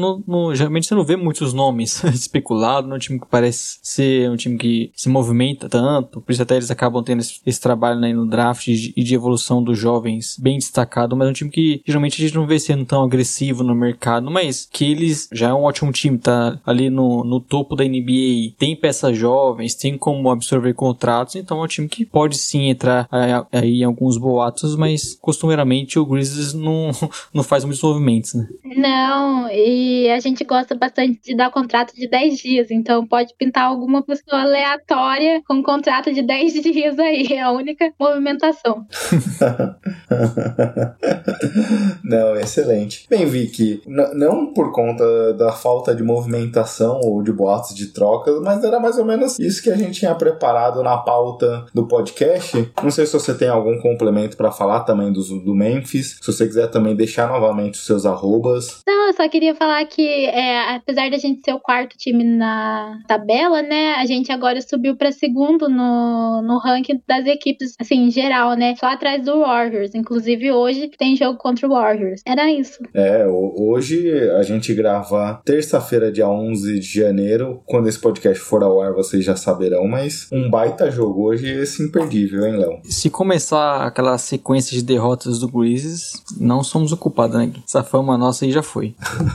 [0.55, 2.89] Geralmente você não vê muitos nomes especulados.
[2.89, 6.21] É um time que parece ser um time que se movimenta tanto.
[6.21, 9.15] Por isso, até eles acabam tendo esse, esse trabalho né, no draft e de, de
[9.17, 12.59] evolução dos jovens bem destacado, mas é um time que geralmente a gente não vê
[12.59, 16.91] sendo tão agressivo no mercado, mas que eles já é um ótimo time, tá ali
[16.91, 21.67] no, no topo da NBA, tem peças jovens, tem como absorver contratos, então é um
[21.67, 23.09] time que pode sim entrar
[23.51, 26.91] aí em alguns boatos, mas costumeiramente o Grizzlies não,
[27.33, 28.47] não faz muitos movimentos, né?
[28.77, 33.65] Não, e a gente gosta bastante de dar contrato de 10 dias, então pode pintar
[33.65, 38.87] alguma pessoa aleatória com um contrato de 10 dias aí, é a única movimentação.
[42.03, 43.07] não, excelente.
[43.09, 48.63] Bem, Vicky, não por conta da falta de movimentação ou de boatos de trocas, mas
[48.63, 52.71] era mais ou menos isso que a gente tinha preparado na pauta do podcast.
[52.83, 56.47] Não sei se você tem algum complemento para falar também do, do Memphis, se você
[56.47, 58.83] quiser também deixar novamente os seus arrobas.
[58.87, 63.01] Não, eu só queria falar que, é, apesar da gente ser o quarto time na
[63.07, 68.11] tabela, né, a gente agora subiu para segundo no, no ranking das equipes, assim, em
[68.11, 69.95] geral, né, só atrás do Warriors.
[69.95, 72.23] Inclusive, hoje tem jogo contra o Warriors.
[72.25, 72.79] Era isso.
[72.95, 77.61] É, hoje a gente grava terça-feira, dia 11 de janeiro.
[77.67, 81.83] Quando esse podcast for ao ar, vocês já saberão, mas um baita jogo hoje esse
[81.83, 82.81] imperdível, hein, Léo?
[82.85, 87.53] Se começar aquela sequência de derrotas do Grizzlies, não somos o culpado, né?
[87.67, 88.95] Essa fama nossa aí já foi.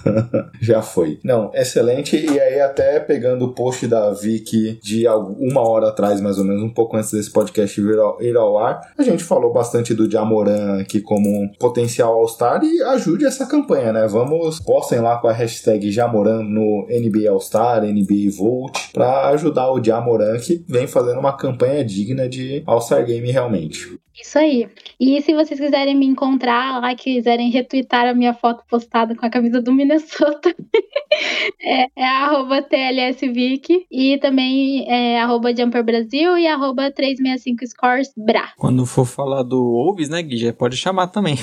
[0.62, 1.20] já foi.
[1.24, 2.16] Não, excelente.
[2.16, 6.64] E aí, até pegando o post da Vicky de uma hora atrás, mais ou menos,
[6.64, 10.10] um pouco antes desse podcast ir ao, ir ao ar, a gente falou bastante do
[10.10, 14.08] Jamoran aqui como um potencial All-Star e ajude essa campanha, né?
[14.08, 19.84] Vamos, postem lá com a hashtag Jamoran no NBA All-Star, NBA Vote, para ajudar o
[19.84, 24.00] Jamoran que vem fazendo uma campanha digna de All-Star Game realmente.
[24.20, 24.70] Isso aí.
[25.00, 29.30] E se vocês quiserem me encontrar lá, quiserem retweetar a minha foto postada com a
[29.30, 30.54] camisa do Minnesota,
[31.60, 38.50] é, é arroba TLSVic e também é arroba Jumper Brasil e arroba 365scoresbra.
[38.56, 41.34] Quando for falar do Wolves, né, Gui, já pode chamar também.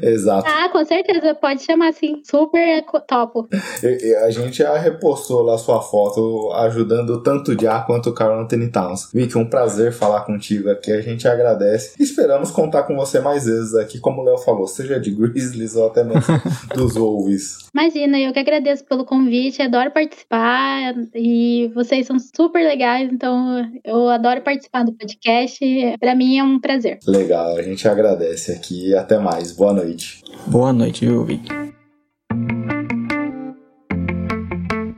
[0.00, 0.48] Exato.
[0.48, 2.22] Ah, com certeza, pode chamar sim.
[2.24, 3.48] Super topo.
[4.24, 8.70] a gente já repostou lá sua foto ajudando tanto o Já quanto o Carl Anthony
[8.70, 9.10] Towns.
[9.12, 10.92] Vic, um prazer falar contigo contigo aqui.
[10.92, 11.94] A gente agradece.
[11.98, 15.86] Esperamos contar com você mais vezes aqui, como o Léo falou, seja de Grizzlies ou
[15.86, 16.22] até mesmo
[16.74, 17.68] dos Wolves.
[17.74, 24.08] Imagina, eu que agradeço pelo convite, adoro participar e vocês são super legais, então eu
[24.08, 25.64] adoro participar do podcast.
[25.98, 26.98] Para mim é um prazer.
[27.06, 29.52] Legal, a gente agradece aqui e até mais.
[29.52, 30.22] Boa noite.
[30.46, 31.48] Boa noite, viu, Vic?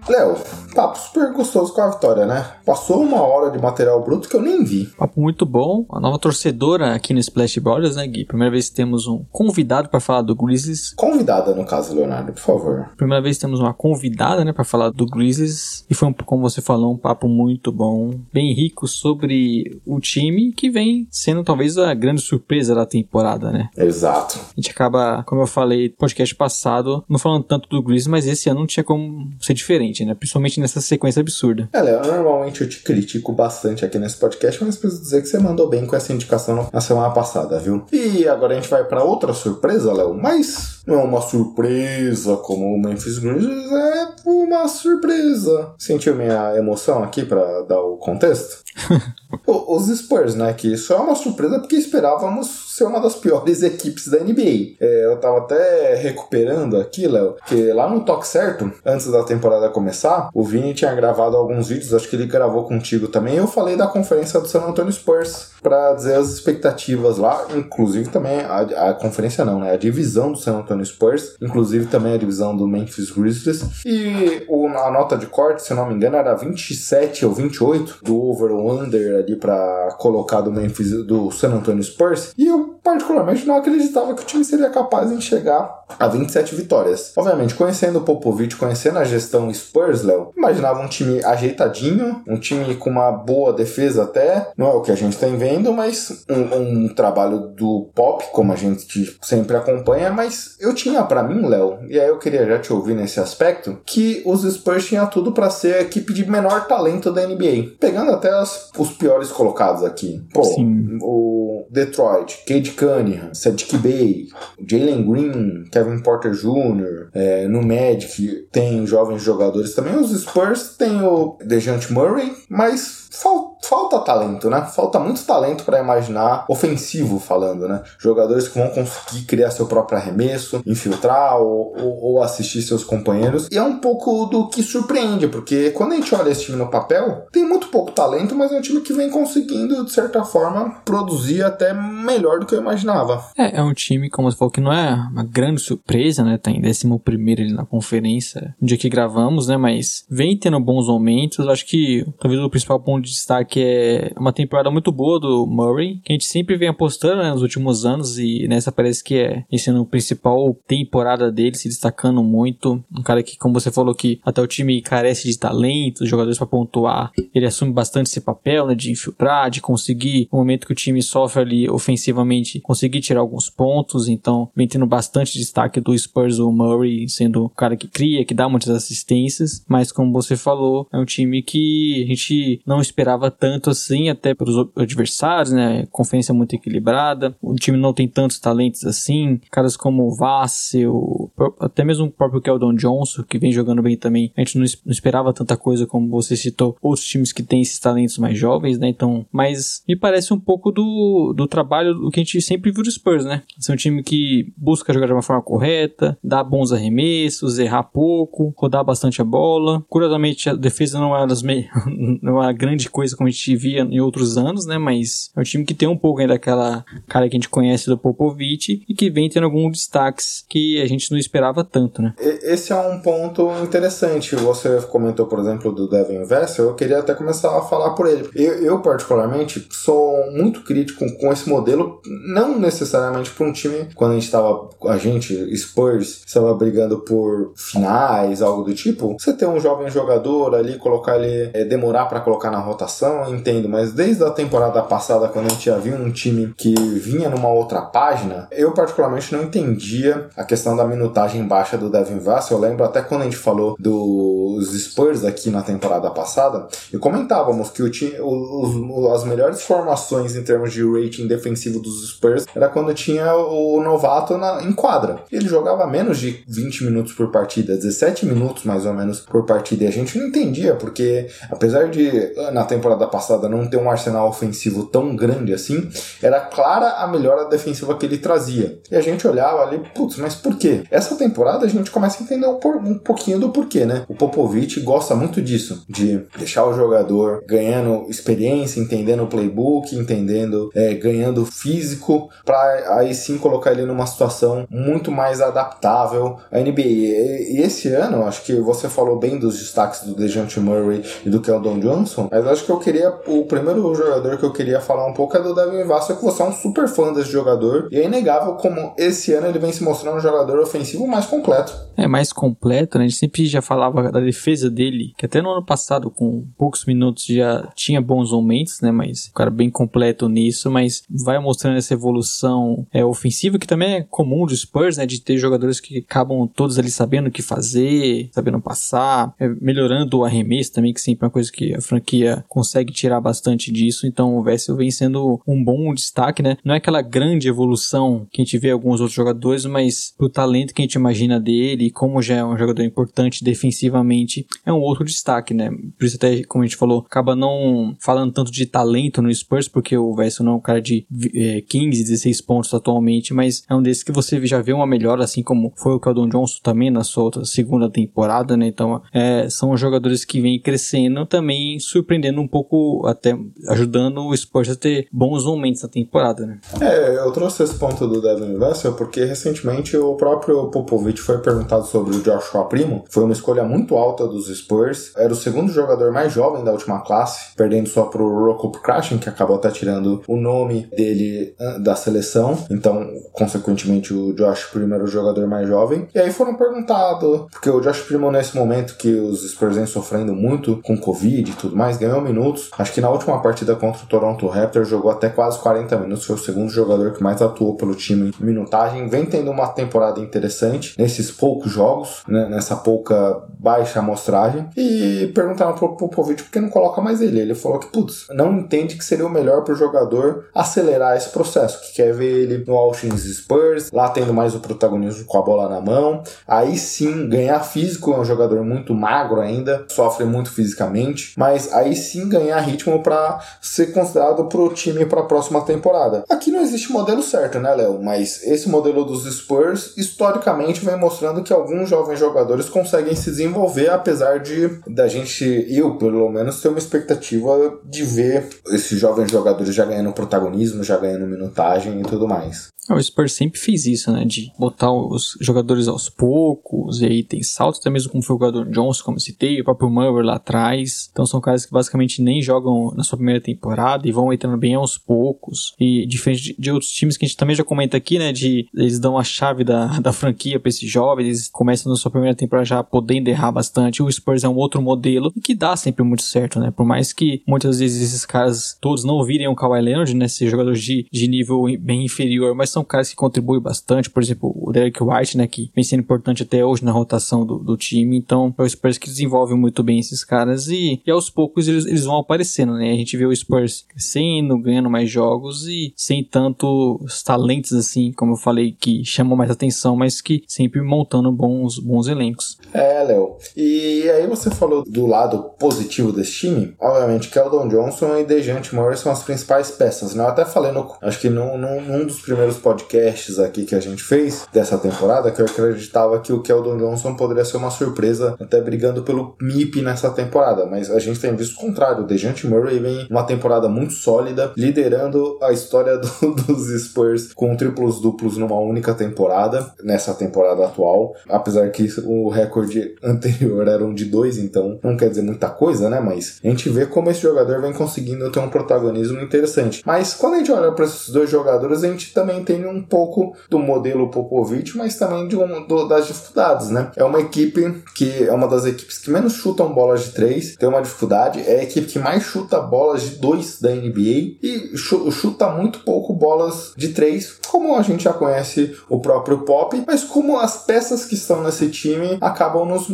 [0.08, 0.36] Léo,
[0.74, 2.44] papo super gostoso com a vitória, né?
[2.64, 4.86] Passou uma hora de material bruto que eu nem vi.
[4.98, 5.86] Papo muito bom.
[5.90, 8.24] A nova torcedora aqui no Splash Brothers, né, Gui?
[8.24, 10.92] Primeira vez que temos um convidado para falar do Grizzlies.
[10.94, 12.90] Convidada, no caso, Leonardo, por favor.
[12.96, 15.84] Primeira vez que temos uma convidada, né, para falar do Grizzlies.
[15.88, 20.52] E foi, um, como você falou, um papo muito bom, bem rico sobre o time
[20.52, 23.68] que vem sendo talvez a grande surpresa da temporada, né?
[23.76, 24.38] Exato.
[24.38, 28.26] A gente acaba, como eu falei no podcast passado, não falando tanto do Grizzlies, mas
[28.26, 30.14] esse ano não tinha como ser diferente, né?
[30.14, 31.68] Principalmente nessa sequência absurda.
[31.72, 35.38] É, Léo, normalmente eu te critico bastante aqui nesse podcast, mas preciso dizer que você
[35.38, 37.84] mandou bem com essa indicação na semana passada, viu?
[37.92, 42.74] E agora a gente vai para outra surpresa, Léo, mas não é uma surpresa como
[42.74, 45.74] o Memphis Grizzlies, é uma surpresa.
[45.78, 48.64] Sentiu minha emoção aqui para dar o contexto?
[49.46, 50.52] Os Spurs, né?
[50.54, 54.74] Que isso é uma surpresa porque esperávamos ser uma das piores equipes da NBA.
[54.80, 59.68] É, eu tava até recuperando aqui, Léo, que lá no Toque Certo, antes da temporada
[59.68, 63.36] começar, o Vini tinha gravado alguns vídeos, acho que ele gravou contigo também.
[63.36, 68.40] Eu falei da conferência do San Antonio Spurs para dizer as expectativas lá, inclusive também
[68.40, 69.72] a, a, conferência não, né?
[69.72, 73.82] A divisão do San Antonio Spurs, inclusive também a divisão do Memphis Grizzlies.
[73.86, 78.20] E o, a nota de corte, se não me engano, era 27 ou 28 do
[78.20, 82.34] over ou under ali para colocar do Memphis do San Antonio Spurs.
[82.36, 87.12] E eu particularmente não acreditava que o time seria capaz de chegar a 27 vitórias.
[87.16, 92.74] Obviamente, conhecendo o Popovich, conhecendo a gestão Spurs, Léo, imaginava um time ajeitadinho, um time
[92.76, 96.84] com uma boa defesa até, não é o que a gente tem vendo, mas um,
[96.84, 101.78] um trabalho do Pop, como a gente sempre acompanha, mas eu tinha para mim, Léo,
[101.88, 105.50] e aí eu queria já te ouvir nesse aspecto, que os Spurs tinham tudo para
[105.50, 107.76] ser a equipe de menor talento da NBA.
[107.78, 110.22] Pegando até as, os piores colocados aqui.
[110.32, 110.98] Pô, Sim.
[111.02, 114.28] o Detroit, Cade Cunningham, Sadiq Bey,
[114.66, 119.96] Jalen Green, Kevin Porter Jr., é, no Magic tem jovens jogadores também.
[119.96, 124.62] Os Spurs tem o Dejante Murray, mas falta talento, né?
[124.62, 127.82] Falta muito talento para imaginar ofensivo falando, né?
[127.98, 133.48] Jogadores que vão conseguir criar seu próprio arremesso, infiltrar ou, ou, ou assistir seus companheiros.
[133.50, 136.70] E é um pouco do que surpreende, porque quando a gente olha esse time no
[136.70, 140.82] papel, tem muito pouco talento, mas é um time que vem conseguindo, de certa forma,
[140.84, 143.24] produzir até melhor do que eu imaginava.
[143.36, 146.38] É, é um time, como você falou, que não é uma grande surpresa, né?
[146.38, 146.86] Tá em 11
[147.32, 149.56] ali na conferência, no dia que gravamos, né?
[149.56, 151.46] Mas vem tendo bons momentos.
[151.48, 156.00] Acho que talvez o principal ponto de destaque é uma temporada muito boa do Murray,
[156.04, 159.44] que a gente sempre vem apostando né, nos últimos anos, e nessa parece que é
[159.50, 162.82] esse ano principal temporada dele, se destacando muito.
[162.96, 166.46] Um cara que, como você falou, que até o time carece de talento, jogadores para
[166.46, 168.74] pontuar, ele assume bastante esse papel, né?
[168.74, 173.50] De infiltrar, de conseguir, no momento que o time sofre ali ofensivamente, conseguir tirar alguns
[173.50, 174.08] pontos.
[174.08, 178.34] Então, vem tendo bastante destaque do Spurs, o Murray, sendo o cara que cria, que
[178.34, 179.64] dá muitas assistências.
[179.68, 184.34] Mas, como você falou, é um time que a gente não esperava tanto assim, até
[184.34, 185.86] pelos adversários, né?
[185.90, 187.36] Conferência muito equilibrada.
[187.42, 189.40] O time não tem tantos talentos assim.
[189.50, 191.30] Caras como o Vassel,
[191.60, 194.32] até mesmo o próprio Keldon Johnson, que vem jogando bem também.
[194.36, 196.76] A gente não esperava tanta coisa como você citou.
[196.80, 198.88] Outros times que têm esses talentos mais jovens, né?
[198.88, 202.82] Então, mas me parece um pouco do, do trabalho do que a gente sempre viu
[202.82, 203.42] do Spurs, né?
[203.58, 208.52] Ser um time que busca jogar de uma forma correta, dar bons arremessos, errar pouco,
[208.56, 209.84] rodar bastante a bola.
[209.88, 211.68] Curiosamente, a defesa não é, das me...
[212.22, 214.78] não é uma grande coisa como a gente via em outros anos, né?
[214.78, 217.86] Mas é um time que tem um pouco ainda daquela cara que a gente conhece
[217.86, 222.14] do Popovich e que vem tendo alguns destaques que a gente não esperava tanto, né?
[222.18, 224.36] Esse é um ponto interessante.
[224.36, 226.66] Você comentou, por exemplo, do Devin Vessel.
[226.66, 228.28] Eu queria até começar a falar por ele.
[228.34, 232.00] Eu, eu particularmente, sou muito crítico com esse modelo,
[232.34, 237.52] não necessariamente para um time, quando a gente estava, a gente, Spurs, estava brigando por
[237.56, 239.16] finais, algo do tipo.
[239.18, 243.68] Você ter um jovem jogador ali, colocar ele, é, demorar para colocar na rotação, entendo,
[243.68, 247.48] mas desde a temporada passada, quando a gente já viu um time que vinha numa
[247.48, 252.56] outra página, eu particularmente não entendia a questão da minutagem baixa do Devin Vassell.
[252.56, 257.70] Eu lembro até quando a gente falou dos Spurs aqui na temporada passada, e comentávamos
[257.70, 262.68] que o time, os, as melhores formações em termos de rating defensivo dos Spurs era
[262.68, 265.22] quando tinha o novato na, em quadra.
[265.30, 269.84] Ele jogava menos de 20 minutos por partida, 17 minutos mais ou menos por partida,
[269.84, 272.10] e a gente não entendia, porque apesar de
[272.54, 275.88] na temporada passada não ter um arsenal ofensivo tão grande assim,
[276.22, 278.78] era clara a melhora defensiva que ele trazia.
[278.90, 280.84] E a gente olhava ali, putz, mas por quê?
[280.90, 284.04] Essa temporada a gente começa a entender um, pouquinho do porquê, né?
[284.08, 290.70] O Popovich gosta muito disso, de deixar o jogador ganhando experiência, entendendo o playbook, entendendo,
[290.74, 296.82] é, ganhando físico, para aí sim colocar ele numa situação muito mais adaptável à NBA.
[296.82, 301.40] E, esse ano, acho que você falou bem dos destaques do DeJounte Murray e do
[301.40, 305.14] Keldon Johnson, mas acho que eu queria, o primeiro jogador que eu queria falar um
[305.14, 308.04] pouco é do Devin Vassell, que você é um super fã desse jogador, e é
[308.04, 311.72] inegável como esse ano ele vem se mostrando um jogador ofensivo mais completo.
[311.96, 313.04] É, mais completo, né?
[313.04, 316.84] A gente sempre já falava da defesa dele, que até no ano passado, com poucos
[316.84, 318.90] minutos, já tinha bons momentos, né?
[318.90, 323.94] Mas o cara bem completo nisso, mas vai mostrando essa evolução é, ofensiva, que também
[323.94, 325.06] é comum do Spurs, né?
[325.06, 330.18] De ter jogadores que acabam todos ali sabendo o que fazer, sabendo passar, é, melhorando
[330.18, 334.06] o arremesso também, que sempre é uma coisa que a franquia consegue tirar bastante disso.
[334.06, 336.56] Então o Vessel vem sendo um bom destaque, né?
[336.64, 340.74] Não é aquela grande evolução que a gente vê alguns outros jogadores, mas pro talento
[340.74, 345.04] que a gente imagina dele, como já é um jogador importante defensivamente, é um outro
[345.04, 345.70] destaque, né?
[345.98, 349.68] Por isso até, como a gente falou, acaba não falando tanto de talento no Spurs,
[349.68, 353.74] porque o Vessel não é um cara de é, 15, 16 pontos atualmente, mas é
[353.74, 356.90] um desses que você já vê uma melhora, assim como foi o Keldon Johnson também
[356.90, 358.66] na sua segunda temporada, né?
[358.66, 363.36] Então, é, são jogadores que vêm crescendo, também surpreendendo um pouco, até
[363.68, 366.60] ajudando o Spurs a ter bons momentos na temporada, né?
[366.80, 371.86] É, eu trouxe esse ponto do Devin Vessel porque recentemente o próprio Popovich foi perguntado
[371.86, 373.04] sobre o Joshua Primo.
[373.10, 375.12] Foi uma escolha muito alta dos Spurs.
[375.16, 379.28] Era o segundo jogador mais jovem da última classe, perdendo só pro Rokop Krashen, que
[379.28, 382.58] acabou até tirando o nome dele ah, da seleção.
[382.70, 386.08] Então, consequentemente, o Josh Primo era o jogador mais jovem.
[386.14, 390.34] E aí foram perguntados, porque o Josh Primo, nesse momento que os Spurs vêm sofrendo
[390.34, 392.70] muito com Covid e tudo mais, ganhou minutos.
[392.78, 396.24] Acho que na última partida contra o Toronto Raptors jogou até quase 40 minutos.
[396.24, 399.08] Foi o segundo jogador que mais atuou pelo time em minutagem.
[399.08, 404.68] Vem tendo uma temporada interessante nesses poucos jogos, né, nessa pouca baixa amostragem.
[404.76, 407.40] E perguntaram pro Popovich por que não coloca mais ele.
[407.40, 411.80] Ele falou que, putz, não entende que seria o melhor pro jogador acelerar esse processo,
[411.80, 415.68] que quer ver ele no Washington Spurs, lá tendo mais o protagonismo com a bola
[415.68, 416.22] na mão.
[416.46, 421.94] Aí sim, ganhar físico, é um jogador muito magro ainda, sofre muito fisicamente, mas aí
[421.94, 426.24] sim ganhar ganhar ritmo para ser considerado pro time para a próxima temporada.
[426.28, 428.00] Aqui não existe modelo certo, né, Léo?
[428.02, 433.90] Mas esse modelo dos Spurs historicamente vem mostrando que alguns jovens jogadores conseguem se desenvolver,
[433.90, 439.74] apesar de da gente, eu pelo menos, ter uma expectativa de ver esses jovens jogadores
[439.74, 442.74] já ganhando protagonismo, já ganhando minutagem e tudo mais.
[442.90, 444.24] O Spurs sempre fez isso, né?
[444.26, 448.68] De botar os jogadores aos poucos, e aí tem saltos, até mesmo foi o jogador
[448.68, 451.08] Johnson, como citei, o próprio Murray lá atrás.
[451.10, 454.74] Então são caras que basicamente nem jogam na sua primeira temporada e vão entrando bem
[454.74, 455.74] aos poucos.
[455.78, 458.32] E diferente de, de outros times que a gente também já comenta aqui, né?
[458.32, 462.10] De eles dão a chave da, da franquia para esses jovens, eles começam na sua
[462.10, 464.02] primeira temporada já podendo errar bastante.
[464.02, 466.70] O Spurs é um outro modelo que dá sempre muito certo, né?
[466.70, 470.28] Por mais que muitas vezes esses caras todos não virem um Kawhi Leonard, né?
[470.28, 474.10] Ser jogadores de, de nível bem inferior, mas são caras que contribuem bastante.
[474.10, 477.58] Por exemplo, o Derek White, né, que vem sendo importante até hoje na rotação do,
[477.58, 478.16] do time.
[478.16, 481.86] Então, é o Spurs que desenvolve muito bem esses caras e, e aos poucos eles,
[481.86, 482.92] eles vão aparecendo, né?
[482.92, 488.32] A gente vê o Spurs crescendo, ganhando mais jogos e sem tantos talentos assim, como
[488.32, 492.58] eu falei, que chamam mais atenção, mas que sempre montando bons, bons elencos.
[492.72, 493.36] É, Léo.
[493.56, 496.74] E aí você falou do lado positivo desse time.
[496.80, 500.24] Obviamente, Keldon Johnson e Dejante Morris são as principais peças, né?
[500.24, 504.02] Eu até falei no, acho que num, num dos primeiros podcasts aqui que a gente
[504.02, 508.60] fez dessa temporada, que eu acreditava que o Keldon Johnson poderia ser uma surpresa, até
[508.60, 510.66] brigando pelo MIP nessa temporada.
[510.66, 512.04] Mas a gente tem visto contrário.
[512.04, 517.56] O Dejante Murray vem uma temporada muito sólida, liderando a história do, dos Spurs com
[517.56, 521.14] triplos duplos numa única temporada, nessa temporada atual.
[521.28, 525.88] Apesar que o recorde anterior era um de dois, então não quer dizer muita coisa,
[525.88, 526.00] né?
[526.00, 529.82] Mas a gente vê como esse jogador vem conseguindo ter um protagonismo interessante.
[529.84, 533.34] Mas quando a gente olha para esses dois jogadores, a gente também tem um pouco
[533.48, 536.90] do modelo Popovich, mas também de um, do, das dificuldades, né?
[536.96, 540.68] É uma equipe que é uma das equipes que menos chutam bolas de três, tem
[540.68, 545.48] uma dificuldade, é a equipe que mais chuta bolas de dois da NBA e chuta
[545.50, 550.38] muito pouco bolas de três, como a gente já conhece o próprio Pop, mas como
[550.38, 552.88] as peças que estão nesse time acabam nos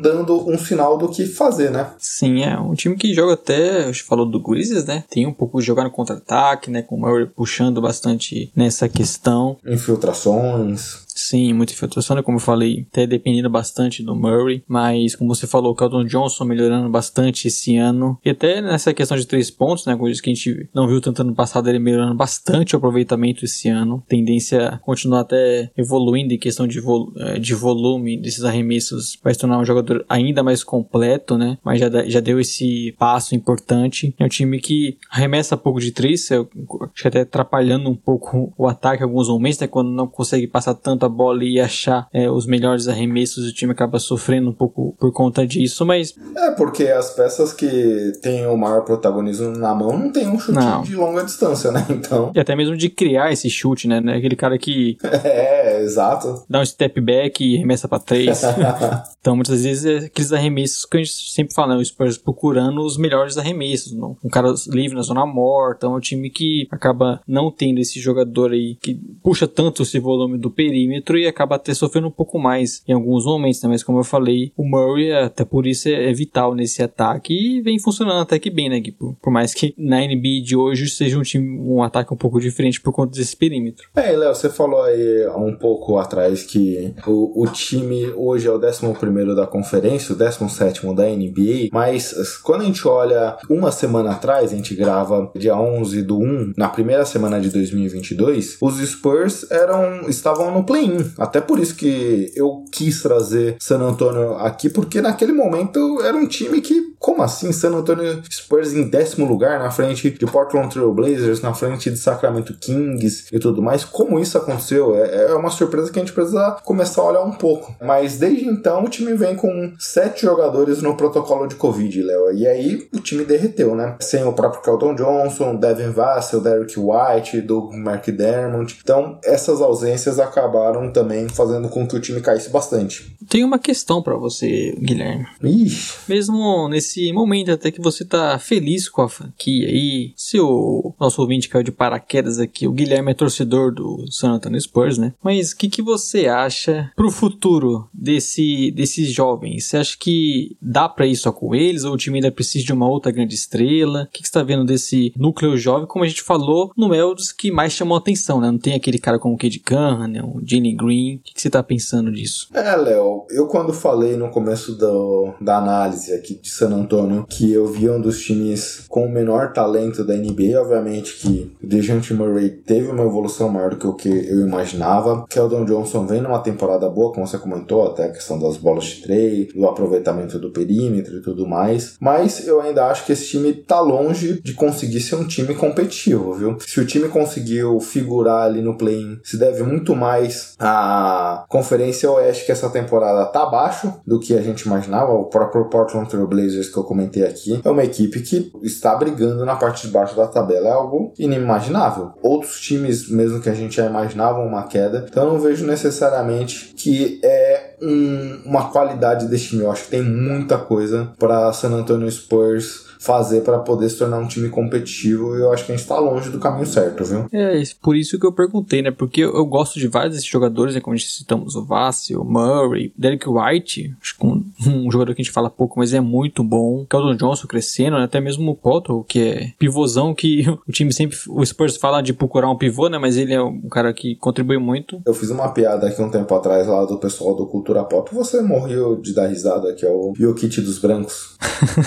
[0.00, 1.90] dando um sinal do que fazer, né?
[1.98, 5.04] Sim, é um time que joga até, a gente falou do Grizzlies, né?
[5.08, 6.82] Tem um pouco de jogar no contra-ataque, né?
[6.82, 9.56] Com o Murray puxando bastante nessa questão.
[9.66, 11.05] Infiltrações.
[11.16, 12.22] Sim, muita infiltração, né?
[12.22, 14.62] Como eu falei, até dependendo bastante do Murray.
[14.68, 18.18] Mas, como você falou, o Keldon Johnson melhorando bastante esse ano.
[18.22, 19.96] E até nessa questão de três pontos, né?
[19.96, 23.68] Coisa que a gente não viu tanto ano passado, ele melhorando bastante o aproveitamento esse
[23.68, 24.04] ano.
[24.06, 29.32] Tendência a continuar até evoluindo em questão de, vo eh, de volume desses arremessos para
[29.32, 31.56] se tornar um jogador ainda mais completo, né?
[31.64, 34.14] Mas já, já deu esse passo importante.
[34.18, 36.46] É um time que arremessa pouco de três, acho
[36.94, 39.66] que até atrapalhando um pouco o ataque em alguns momentos, né?
[39.66, 43.72] Quando não consegue passar tanto a bola e achar é, os melhores arremessos, o time
[43.72, 46.14] acaba sofrendo um pouco por conta disso, mas.
[46.36, 50.58] É, porque as peças que têm o maior protagonismo na mão não tem um chute
[50.58, 50.82] não.
[50.82, 51.86] de longa distância, né?
[51.88, 52.32] Então.
[52.34, 53.98] E até mesmo de criar esse chute, né?
[53.98, 54.96] Aquele cara que.
[55.24, 56.44] é, exato.
[56.48, 58.42] Dá um step back e arremessa pra três.
[59.20, 61.80] então, muitas vezes é aqueles arremessos que a gente sempre fala, né?
[61.80, 63.92] O Spurs procurando os melhores arremessos.
[63.92, 64.16] Não?
[64.22, 68.52] Um cara livre na zona morta, é um time que acaba não tendo esse jogador
[68.52, 72.38] aí que puxa tanto esse volume do perímetro perímetro e acaba até sofrendo um pouco
[72.38, 73.68] mais em alguns momentos, né?
[73.68, 77.78] Mas como eu falei, o Murray, até por isso, é, vital nesse ataque e vem
[77.78, 78.92] funcionando até que bem, né, Gui?
[78.92, 82.40] Por, por mais que na NBA de hoje seja um time, um ataque um pouco
[82.40, 83.88] diferente por conta desse perímetro.
[83.94, 88.56] É, Léo, você falou aí um pouco atrás que o, o time hoje é o
[88.56, 94.52] 11 da conferência, o 17 da NBA, mas quando a gente olha uma semana atrás,
[94.52, 100.08] a gente grava dia 11 do 1, na primeira semana de 2022, os Spurs eram,
[100.08, 105.32] estavam no play-in até por isso que eu quis trazer San Antonio aqui, porque naquele
[105.32, 110.10] momento era um time que, como assim, San Antonio Spurs em décimo lugar, na frente
[110.10, 113.84] de Portland Trail Blazers, na frente de Sacramento Kings e tudo mais.
[113.84, 114.94] Como isso aconteceu?
[114.96, 117.74] É, é uma surpresa que a gente precisa começar a olhar um pouco.
[117.82, 122.32] Mas desde então o time vem com sete jogadores no protocolo de Covid, Léo.
[122.32, 123.96] E aí o time derreteu, né?
[124.00, 128.78] Sem o próprio Keldon Johnson, Devin Vassell, Derek White, Doug McDermott.
[128.82, 133.16] Então essas ausências acabaram também fazendo com que o time caísse bastante.
[133.28, 135.26] Tem uma questão para você, Guilherme.
[135.42, 135.94] Ixi.
[136.08, 141.20] Mesmo nesse momento até que você tá feliz com a franquia aí, se o nosso
[141.20, 145.12] ouvinte caiu de paraquedas aqui, o Guilherme é torcedor do San Antonio Spurs, né?
[145.22, 149.64] Mas o que, que você acha pro futuro desse, desses jovens?
[149.64, 152.72] Você acha que dá para ir só com eles ou o time ainda precisa de
[152.72, 154.04] uma outra grande estrela?
[154.04, 155.86] O que, que você tá vendo desse núcleo jovem?
[155.86, 158.50] Como a gente falou, no Meldos que mais chamou atenção, né?
[158.50, 161.16] Não tem aquele cara como o Cade Cunningham, o Gene Danny Green.
[161.16, 162.48] O que, que você tá pensando disso?
[162.52, 167.52] É, Léo, eu quando falei no começo do, da análise aqui de San Antonio que
[167.52, 172.14] eu via um dos times com o menor talento da NBA, obviamente que o DeJounte
[172.14, 175.26] Murray teve uma evolução maior do que o que eu imaginava.
[175.28, 179.02] Keldon Johnson vem numa temporada boa, como você comentou, até a questão das bolas de
[179.02, 181.96] três, do aproveitamento do perímetro e tudo mais.
[182.00, 186.32] Mas eu ainda acho que esse time tá longe de conseguir ser um time competitivo,
[186.34, 186.56] viu?
[186.60, 192.46] Se o time conseguiu figurar ali no play-in, se deve muito mais à Conferência Oeste
[192.46, 195.12] que essa temporada tá abaixo do que a gente imaginava.
[195.12, 199.44] O próprio Portland Trail Blazers que eu comentei aqui é uma equipe que está brigando
[199.44, 202.12] na parte de baixo da tabela, é algo inimaginável.
[202.22, 206.74] Outros times, mesmo que a gente já imaginava uma queda, então eu não vejo necessariamente
[206.76, 209.62] que é um, uma qualidade desse time.
[209.62, 214.18] Eu acho que tem muita coisa para San Antonio Spurs fazer para poder se tornar
[214.18, 217.26] um time competitivo e eu acho que a gente tá longe do caminho certo, viu?
[217.32, 218.90] É, por isso que eu perguntei, né?
[218.90, 220.80] Porque eu, eu gosto de vários desses jogadores, né?
[220.80, 225.14] Como a gente citamos, o Vassi, o Murray, Derek White, acho que um, um, jogador
[225.14, 226.84] que a gente fala pouco, mas é muito bom.
[226.90, 228.04] Keldon Johnson crescendo, né?
[228.04, 232.12] até mesmo o Potter, que é pivôzão, que o time sempre, o Spurs fala de
[232.12, 232.98] procurar um pivô, né?
[232.98, 235.00] Mas ele é um cara que contribui muito.
[235.06, 238.42] Eu fiz uma piada aqui um tempo atrás lá do pessoal do Cultura Pop, você
[238.42, 241.36] morreu de dar risada, que é o Jokic dos brancos.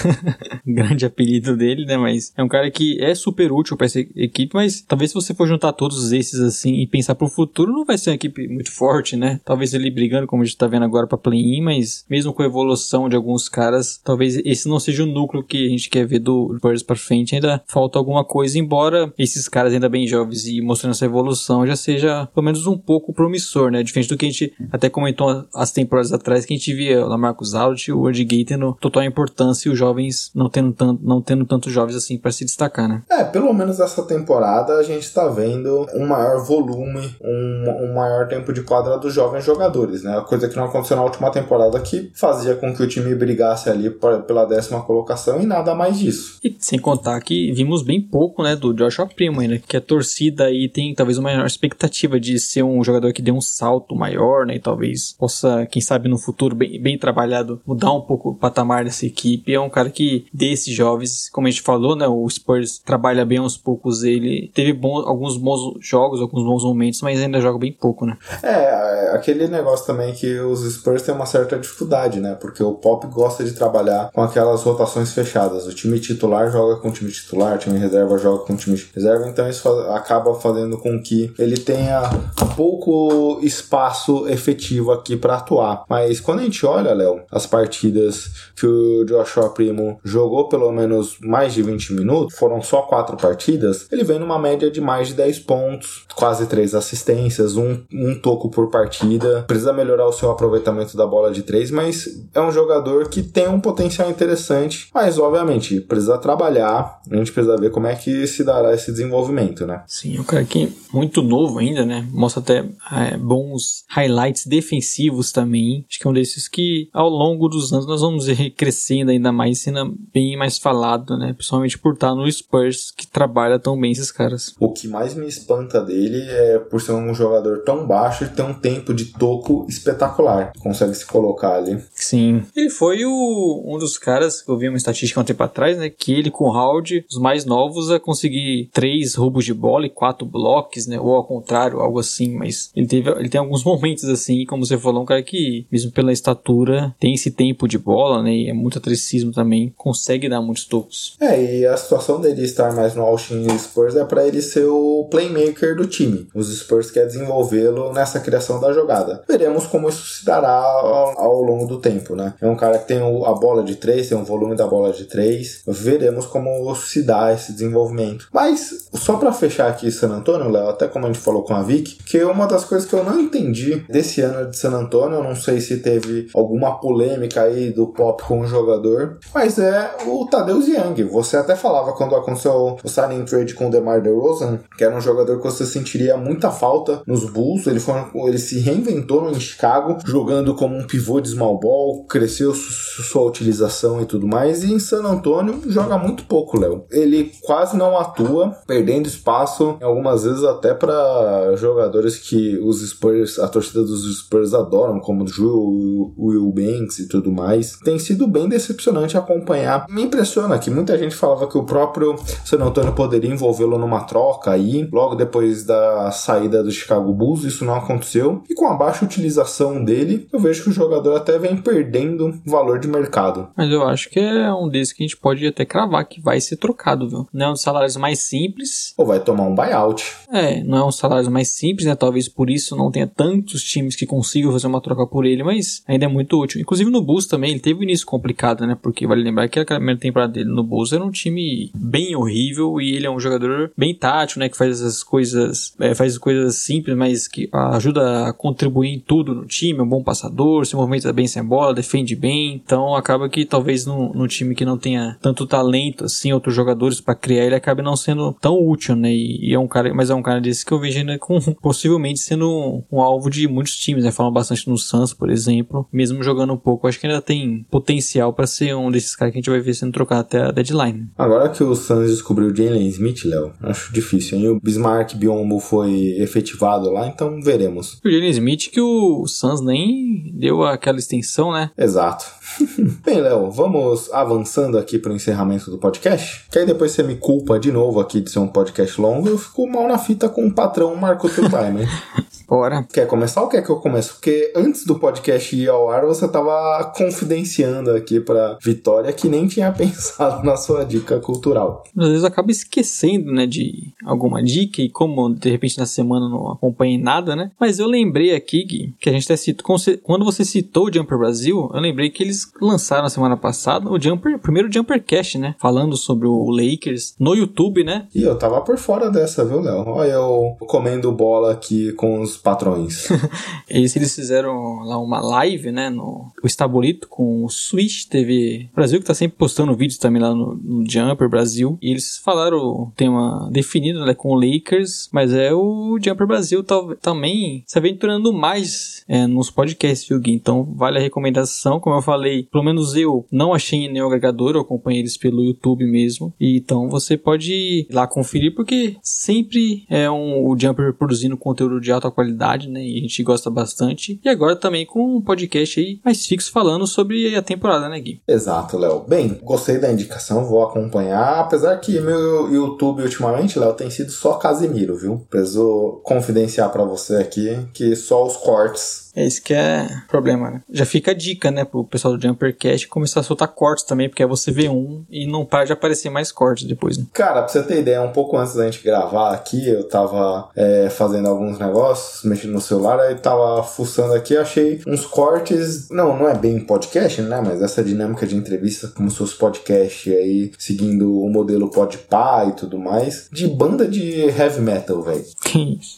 [0.66, 1.98] Grande apelido dele, né?
[1.98, 5.34] Mas é um cara que é super útil para essa equipe, mas talvez se você
[5.34, 8.72] for juntar todos esses assim e pensar pro futuro, não vai ser uma equipe muito
[8.72, 9.40] forte, né?
[9.44, 12.46] Talvez ele brigando, como a gente tá vendo agora, pra play-in, mas mesmo com a
[12.46, 16.20] evolução de alguns caras, talvez esse não seja o núcleo que a gente quer ver
[16.20, 17.36] do Spurs pra frente.
[17.36, 21.76] Ainda falta alguma coisa, embora esses caras ainda bem jovens e mostrando essa evolução já
[21.76, 23.84] seja pelo menos um pouco promissor, né?
[23.84, 27.18] Diferente do que a gente até comentou as temporadas atrás, que a gente via o
[27.18, 31.22] Marcos Alt o Word Gay tendo total importância e os jovens não tendo tanto não
[31.22, 33.04] tendo tantos jovens assim para se destacar, né?
[33.10, 38.28] É, pelo menos essa temporada a gente tá vendo um maior volume, um, um maior
[38.28, 40.24] tempo de quadra dos jovens jogadores, né?
[40.28, 43.90] Coisa que não aconteceu na última temporada que fazia com que o time brigasse ali
[43.90, 46.40] pra, pela décima colocação e nada mais disso.
[46.44, 50.46] E sem contar que vimos bem pouco, né, do Joshua Primo ainda, que a torcida
[50.46, 54.46] aí tem talvez uma maior expectativa de ser um jogador que dê um salto maior,
[54.46, 58.36] né, e talvez possa, quem sabe no futuro bem, bem trabalhado, mudar um pouco o
[58.36, 59.54] patamar dessa equipe.
[59.54, 62.08] É um cara que dê esses jovens, como a gente falou, né?
[62.08, 64.04] O Spurs trabalha bem aos poucos.
[64.04, 68.18] Ele teve bons, alguns bons jogos, alguns bons momentos, mas ainda joga bem pouco, né?
[68.42, 72.36] É, aquele negócio também que os Spurs têm uma certa dificuldade, né?
[72.40, 75.68] Porque o Pop gosta de trabalhar com aquelas rotações fechadas.
[75.68, 78.82] O time titular joga com o time titular, o time reserva joga com o time
[78.96, 82.10] reserva, então isso acaba fazendo com que ele tenha
[82.56, 85.84] pouco espaço efetivo aqui para atuar.
[85.90, 91.18] Mas quando a gente olha, Léo, as partidas que o Joshua Primo jogou pelo menos
[91.22, 95.14] mais de 20 minutos, foram só quatro partidas, ele vem numa média de mais de
[95.16, 99.44] 10 pontos, quase três assistências, um, um toco por partida.
[99.48, 103.48] Precisa melhorar o seu aproveitamento da bola de três, mas é um jogador que tem
[103.48, 108.44] um potencial interessante, mas obviamente precisa trabalhar, a gente precisa ver como é que se
[108.44, 109.84] dará esse desenvolvimento, né?
[109.88, 112.08] Sim, o cara que muito novo ainda, né?
[112.12, 115.86] Mostra até é, bons highlights defensivos também.
[115.90, 119.32] Acho que é um desses que ao longo dos anos nós vamos ir crescendo ainda
[119.32, 121.34] mais, sendo bem mais falado, né?
[121.34, 124.56] Principalmente por estar no Spurs, que trabalha tão bem esses caras.
[124.60, 128.44] O que mais me espanta dele é por ser um jogador tão baixo e ter
[128.44, 130.52] um tempo de toco espetacular.
[130.60, 131.82] Consegue se colocar ali.
[131.94, 132.44] Sim.
[132.56, 135.90] Ele foi o, um dos caras, que eu vi uma estatística um tempo atrás, né?
[135.90, 139.90] Que ele com o Howard, os mais novos, a conseguir três roubos de bola e
[139.90, 141.00] quatro blocos, né?
[141.00, 142.36] Ou ao contrário, algo assim.
[142.36, 145.92] Mas ele teve, ele tem alguns momentos assim, como você falou, um cara que, mesmo
[145.92, 148.34] pela estatura, tem esse tempo de bola, né?
[148.34, 151.16] E é muito atleticismo também, consegue dar muitos tocos.
[151.20, 155.08] É, e a situação dele estar mais no Austin Spurs é para ele ser o
[155.10, 156.28] playmaker do time.
[156.34, 159.24] Os Spurs quer desenvolvê-lo nessa criação da jogada.
[159.28, 162.34] Veremos como isso se dará ao, ao longo do tempo, né?
[162.42, 165.06] É um cara que tem a bola de três, tem um volume da bola de
[165.06, 165.62] três.
[165.68, 168.28] Veremos como se dá esse desenvolvimento.
[168.34, 171.62] Mas, só para fechar aqui San Antônio, Léo, até como a gente falou com a
[171.62, 175.24] Vic, que uma das coisas que eu não entendi desse ano de San Antônio, eu
[175.24, 180.26] não sei se teve alguma polêmica aí do Pop com o jogador, mas é o
[180.40, 181.04] Tadeusz Young.
[181.04, 185.02] Você até falava quando aconteceu o signing trade com o DeMar DeRozan, que era um
[185.02, 187.68] jogador que você sentiria muita falta nos Bulls.
[187.68, 187.96] Ele, foi,
[188.26, 194.02] ele se reinventou em Chicago, jogando como um pivô de small ball, cresceu sua utilização
[194.02, 194.64] e tudo mais.
[194.64, 196.86] E em San Antonio joga muito pouco, Léo.
[196.90, 203.48] Ele quase não atua, perdendo espaço, algumas vezes até para jogadores que os Spurs, a
[203.50, 207.78] torcida dos Spurs adoram, como o Will Banks e tudo mais.
[207.84, 209.86] Tem sido bem decepcionante acompanhar.
[209.90, 212.16] Me impressiona que muita gente falava que o próprio
[212.46, 217.66] San Antonio poderia envolvê-lo numa troca aí, logo depois da saída do Chicago Bulls, isso
[217.66, 218.44] não aconteceu.
[218.48, 222.80] E com a baixa utilização dele, eu vejo que o jogador até vem perdendo valor
[222.80, 223.50] de mercado.
[223.58, 226.40] Mas eu acho que é um desses que a gente pode até cravar que vai
[226.40, 227.28] ser trocado, viu?
[227.34, 228.94] Não é um dos salários mais simples.
[228.98, 230.06] Ou vai tomar um buyout.
[230.32, 231.96] É, não é um salário mais simples, né?
[231.96, 235.82] Talvez por isso não tenha tantos times que consigam fazer uma troca por ele, mas
[235.88, 236.62] ainda é muito útil.
[236.62, 238.78] Inclusive no Bulls também, ele teve um início complicado, né?
[238.80, 242.80] Porque vale lembrar que a primeira temporada dele no Bulls era um time bem horrível
[242.82, 244.50] e ele é um jogador bem tático, né?
[244.50, 249.34] Que faz as coisas, é, faz coisas simples, mas que ajuda a contribuir em tudo
[249.34, 249.80] no time.
[249.80, 252.62] É um bom passador, se movimenta bem sem bola, defende bem.
[252.64, 257.02] Então acaba que talvez no, no time que não tenha tanto talento assim, outros jogadores
[257.02, 259.12] para criar, ele acabe não sendo tão útil, né?
[259.12, 261.40] E, e, é um cara, mas é um cara desse que eu vejo ainda com
[261.62, 264.12] possivelmente sendo um, um alvo de muitos times, né?
[264.12, 268.34] Falam bastante no Suns, por exemplo, mesmo jogando um pouco, acho que ainda tem potencial
[268.34, 271.10] para ser um desses caras que a gente vai ver sendo trocado até a deadline.
[271.18, 274.38] Agora que o Suns descobriu o Jalen Smith, Léo, acho difícil.
[274.38, 274.50] Hein?
[274.50, 278.00] O Bismarck Biombo foi efetivado lá, então veremos.
[278.04, 281.72] O Jalen Smith que o Suns nem deu aquela extensão, né?
[281.78, 282.26] Exato.
[283.06, 286.46] Bem, Léo, vamos avançando aqui para o encerramento do podcast.
[286.50, 289.38] Que aí depois você me culpa de novo aqui de ser um podcast longo, eu
[289.38, 291.88] fico mal na fita com o patrão Marco Time, hein?
[292.50, 292.84] Bora.
[292.92, 294.10] Quer começar ou quer que eu comece?
[294.10, 299.48] Porque antes do podcast ir ao ar, você tava confidenciando aqui pra Vitória que nem
[299.48, 301.84] tinha pensado na sua dica cultural.
[301.96, 306.52] Às vezes acaba esquecendo, né, de alguma dica e como de repente na semana não
[306.52, 307.52] acompanhei nada, né?
[307.60, 311.18] Mas eu lembrei aqui, Gui, que a gente até citou, quando você citou o Jumper
[311.18, 315.38] Brasil, eu lembrei que eles lançaram na semana passada o Jumper, o primeiro Jumper Cast,
[315.38, 315.56] né?
[315.60, 318.08] Falando sobre o Lakers no YouTube, né?
[318.16, 319.84] E eu tava por fora dessa, viu, Léo?
[319.88, 323.08] Olha eu comendo bola aqui com os patrões.
[323.70, 329.00] eles, eles fizeram lá uma live, né, no o Estabolito com o Switch TV Brasil,
[329.00, 331.78] que tá sempre postando vídeos também lá no, no Jumper Brasil.
[331.82, 336.64] E eles falaram o tema definido, né, com o Lakers, mas é o Jumper Brasil
[336.64, 340.34] tá, também se aventurando mais é, nos podcasts, viu, Gui?
[340.34, 344.56] Então vale a recomendação, como eu falei, pelo menos eu não achei em nenhum agregador,
[344.56, 346.34] eu acompanhei eles pelo YouTube mesmo.
[346.40, 351.80] E então você pode ir lá conferir, porque sempre é um, o Jumper produzindo conteúdo
[351.80, 352.82] de alta qualidade qualidade, né?
[352.82, 354.20] E a gente gosta bastante.
[354.24, 358.22] E agora também com um podcast aí mais fixo falando sobre a temporada, né, Gui?
[358.28, 359.04] Exato, Léo.
[359.08, 361.40] Bem, gostei da indicação, vou acompanhar.
[361.40, 365.26] Apesar que meu YouTube ultimamente, Léo, tem sido só Casimiro, viu?
[365.30, 370.62] Preciso confidenciar para você aqui que só os cortes é isso que é problema, né?
[370.70, 374.24] Já fica a dica, né, pro pessoal do Jumpercast começar a soltar cortes também, porque
[374.24, 377.06] aí você vê um e não para de aparecer mais cortes depois, né?
[377.14, 380.90] Cara, pra você ter ideia, um pouco antes da gente gravar aqui, eu tava é,
[380.90, 385.90] fazendo alguns negócios, mexendo no celular, aí tava fuçando aqui, achei uns cortes.
[385.90, 387.42] Não, não é bem podcast, né?
[387.44, 392.54] Mas essa dinâmica de entrevista, como se fosse podcast aí, seguindo o modelo Podpah e
[392.54, 395.26] tudo mais, de banda de heavy metal, velho.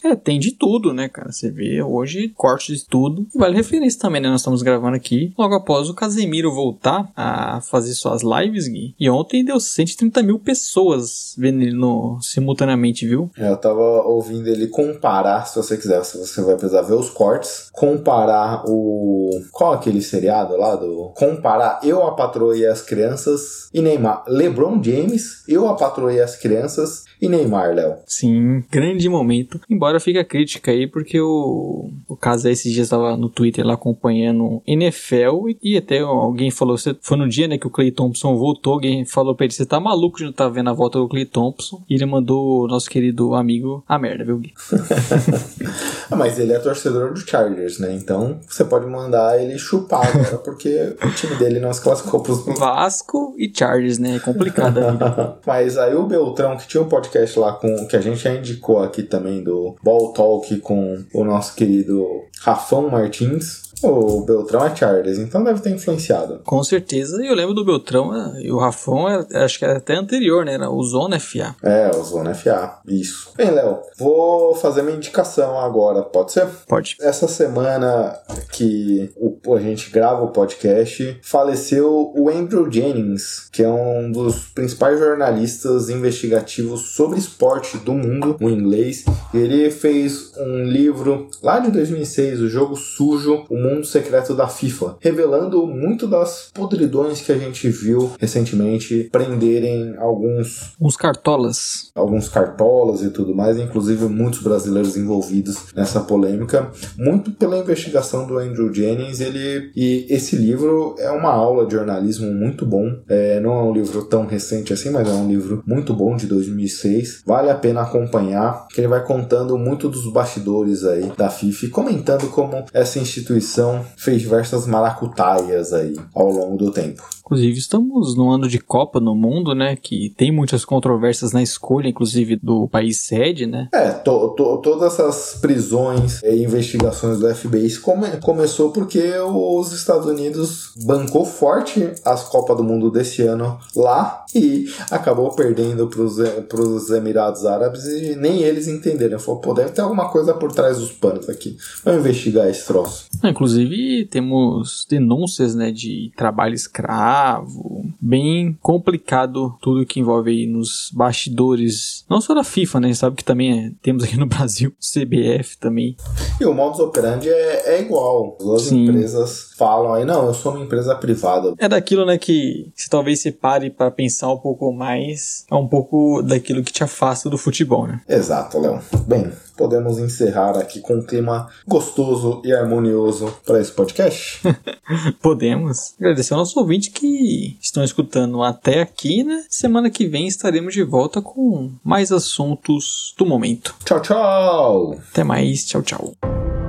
[0.04, 1.30] é, tem de tudo, né, cara?
[1.30, 3.26] Você vê hoje cortes de tudo tudo.
[3.34, 4.28] Vale referência também, né?
[4.28, 8.94] Nós estamos gravando aqui logo após o Casemiro voltar a fazer suas lives, Gui.
[8.98, 13.30] E ontem deu 130 mil pessoas vendo ele no, simultaneamente, viu?
[13.36, 17.10] É, eu tava ouvindo ele comparar, se você quiser, se você vai precisar ver os
[17.10, 19.30] cortes, comparar o.
[19.50, 21.12] Qual aquele seriado lá do.
[21.16, 24.24] Comparar Eu, a Patroa e as Crianças e Neymar.
[24.28, 27.96] LeBron James, Eu, a Patroa e as Crianças e Neymar, Léo.
[28.06, 29.60] Sim, grande momento.
[29.70, 33.74] Embora fique a crítica aí, porque o, o caso esses dias estava no Twitter lá
[33.74, 38.36] acompanhando NFL e, e, até alguém falou, foi no dia né, que o Clay Thompson
[38.36, 41.08] voltou, alguém falou pra ele, você tá maluco de não tá vendo a volta do
[41.08, 41.82] Clay Thompson?
[41.88, 44.52] E ele mandou o nosso querido amigo a merda, viu, Gui?
[46.10, 47.94] ah, mas ele é torcedor do Chargers, né?
[47.94, 52.44] Então você pode mandar ele chupar agora, porque o time dele não se classificou pros...
[52.58, 54.16] Vasco e Chargers, né?
[54.16, 54.80] É complicado
[55.46, 58.82] mas aí o Beltrão, que tinha um podcast lá com que a gente já indicou
[58.82, 62.06] aqui também do Ball Talk com o nosso querido
[62.42, 63.61] Rafão Martins.
[63.82, 66.40] O Beltrão é Charles, então deve ter influenciado.
[66.44, 67.22] Com certeza.
[67.22, 70.54] E eu lembro do Beltrão e o Rafão, acho que era até anterior, né?
[70.54, 71.54] Era o Zona FA.
[71.62, 72.80] É, o Zona FA.
[72.86, 73.32] Isso.
[73.36, 76.46] Bem, Léo, vou fazer minha indicação agora, pode ser?
[76.68, 76.96] Pode.
[77.00, 78.18] Essa semana
[78.52, 84.46] que o, a gente grava o podcast, faleceu o Andrew Jennings, que é um dos
[84.48, 89.04] principais jornalistas investigativos sobre esporte do mundo, o inglês.
[89.32, 94.48] Ele fez um livro lá de 2006, O Jogo Sujo, o mundo mundo secreto da
[94.48, 101.90] FIFA, revelando muito das podridões que a gente viu recentemente prenderem alguns Uns cartolas.
[101.94, 108.38] alguns cartolas e tudo mais, inclusive muitos brasileiros envolvidos nessa polêmica, muito pela investigação do
[108.38, 109.20] Andrew Jennings.
[109.20, 112.96] Ele e esse livro é uma aula de jornalismo muito bom.
[113.08, 116.26] É, não é um livro tão recente assim, mas é um livro muito bom de
[116.26, 117.22] 2006.
[117.26, 121.68] Vale a pena acompanhar, que ele vai contando muito dos bastidores aí da FIFA e
[121.68, 123.61] comentando como essa instituição
[123.96, 127.02] fez diversas maracutaias aí ao longo do tempo.
[127.24, 129.74] Inclusive, estamos num ano de Copa no mundo, né?
[129.74, 133.68] Que tem muitas controvérsias na escolha, inclusive, do país sede, né?
[133.72, 140.06] É, to- to- todas essas prisões e investigações do FBI come- começou porque os Estados
[140.06, 146.90] Unidos bancou forte as Copas do Mundo desse ano lá e acabou perdendo para os
[146.90, 149.18] Emirados Árabes e nem eles entenderam.
[149.18, 151.56] Falou, pô, deve ter alguma coisa por trás dos panos aqui.
[151.84, 153.06] Vamos investigar esse troço.
[153.22, 160.92] Ah, Inclusive, temos denúncias, né, de trabalho escravo, bem complicado tudo que envolve aí nos
[160.94, 164.26] bastidores, não só da FIFA, né, a gente sabe que também é- temos aqui no
[164.26, 165.96] Brasil, CBF também.
[166.40, 168.38] E o modus operandi é, é igual.
[168.54, 168.84] As Sim.
[168.84, 171.52] empresas falam aí, não, eu sou uma empresa privada.
[171.58, 175.66] É daquilo, né, que se talvez você pare para pensar um pouco mais, é um
[175.66, 178.00] pouco daquilo que te afasta do futebol, né?
[178.08, 178.80] Exato, Léo.
[179.08, 184.40] Bem, podemos encerrar aqui com um clima gostoso e harmonioso para esse podcast?
[185.20, 185.94] Podemos.
[185.98, 189.44] Agradecer ao nosso ouvinte que estão escutando até aqui, né?
[189.48, 193.74] Semana que vem estaremos de volta com mais assuntos do momento.
[193.84, 195.00] tchau, tchau!
[195.10, 196.61] Até mais, tchau, tchau.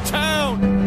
[0.00, 0.77] Downtown.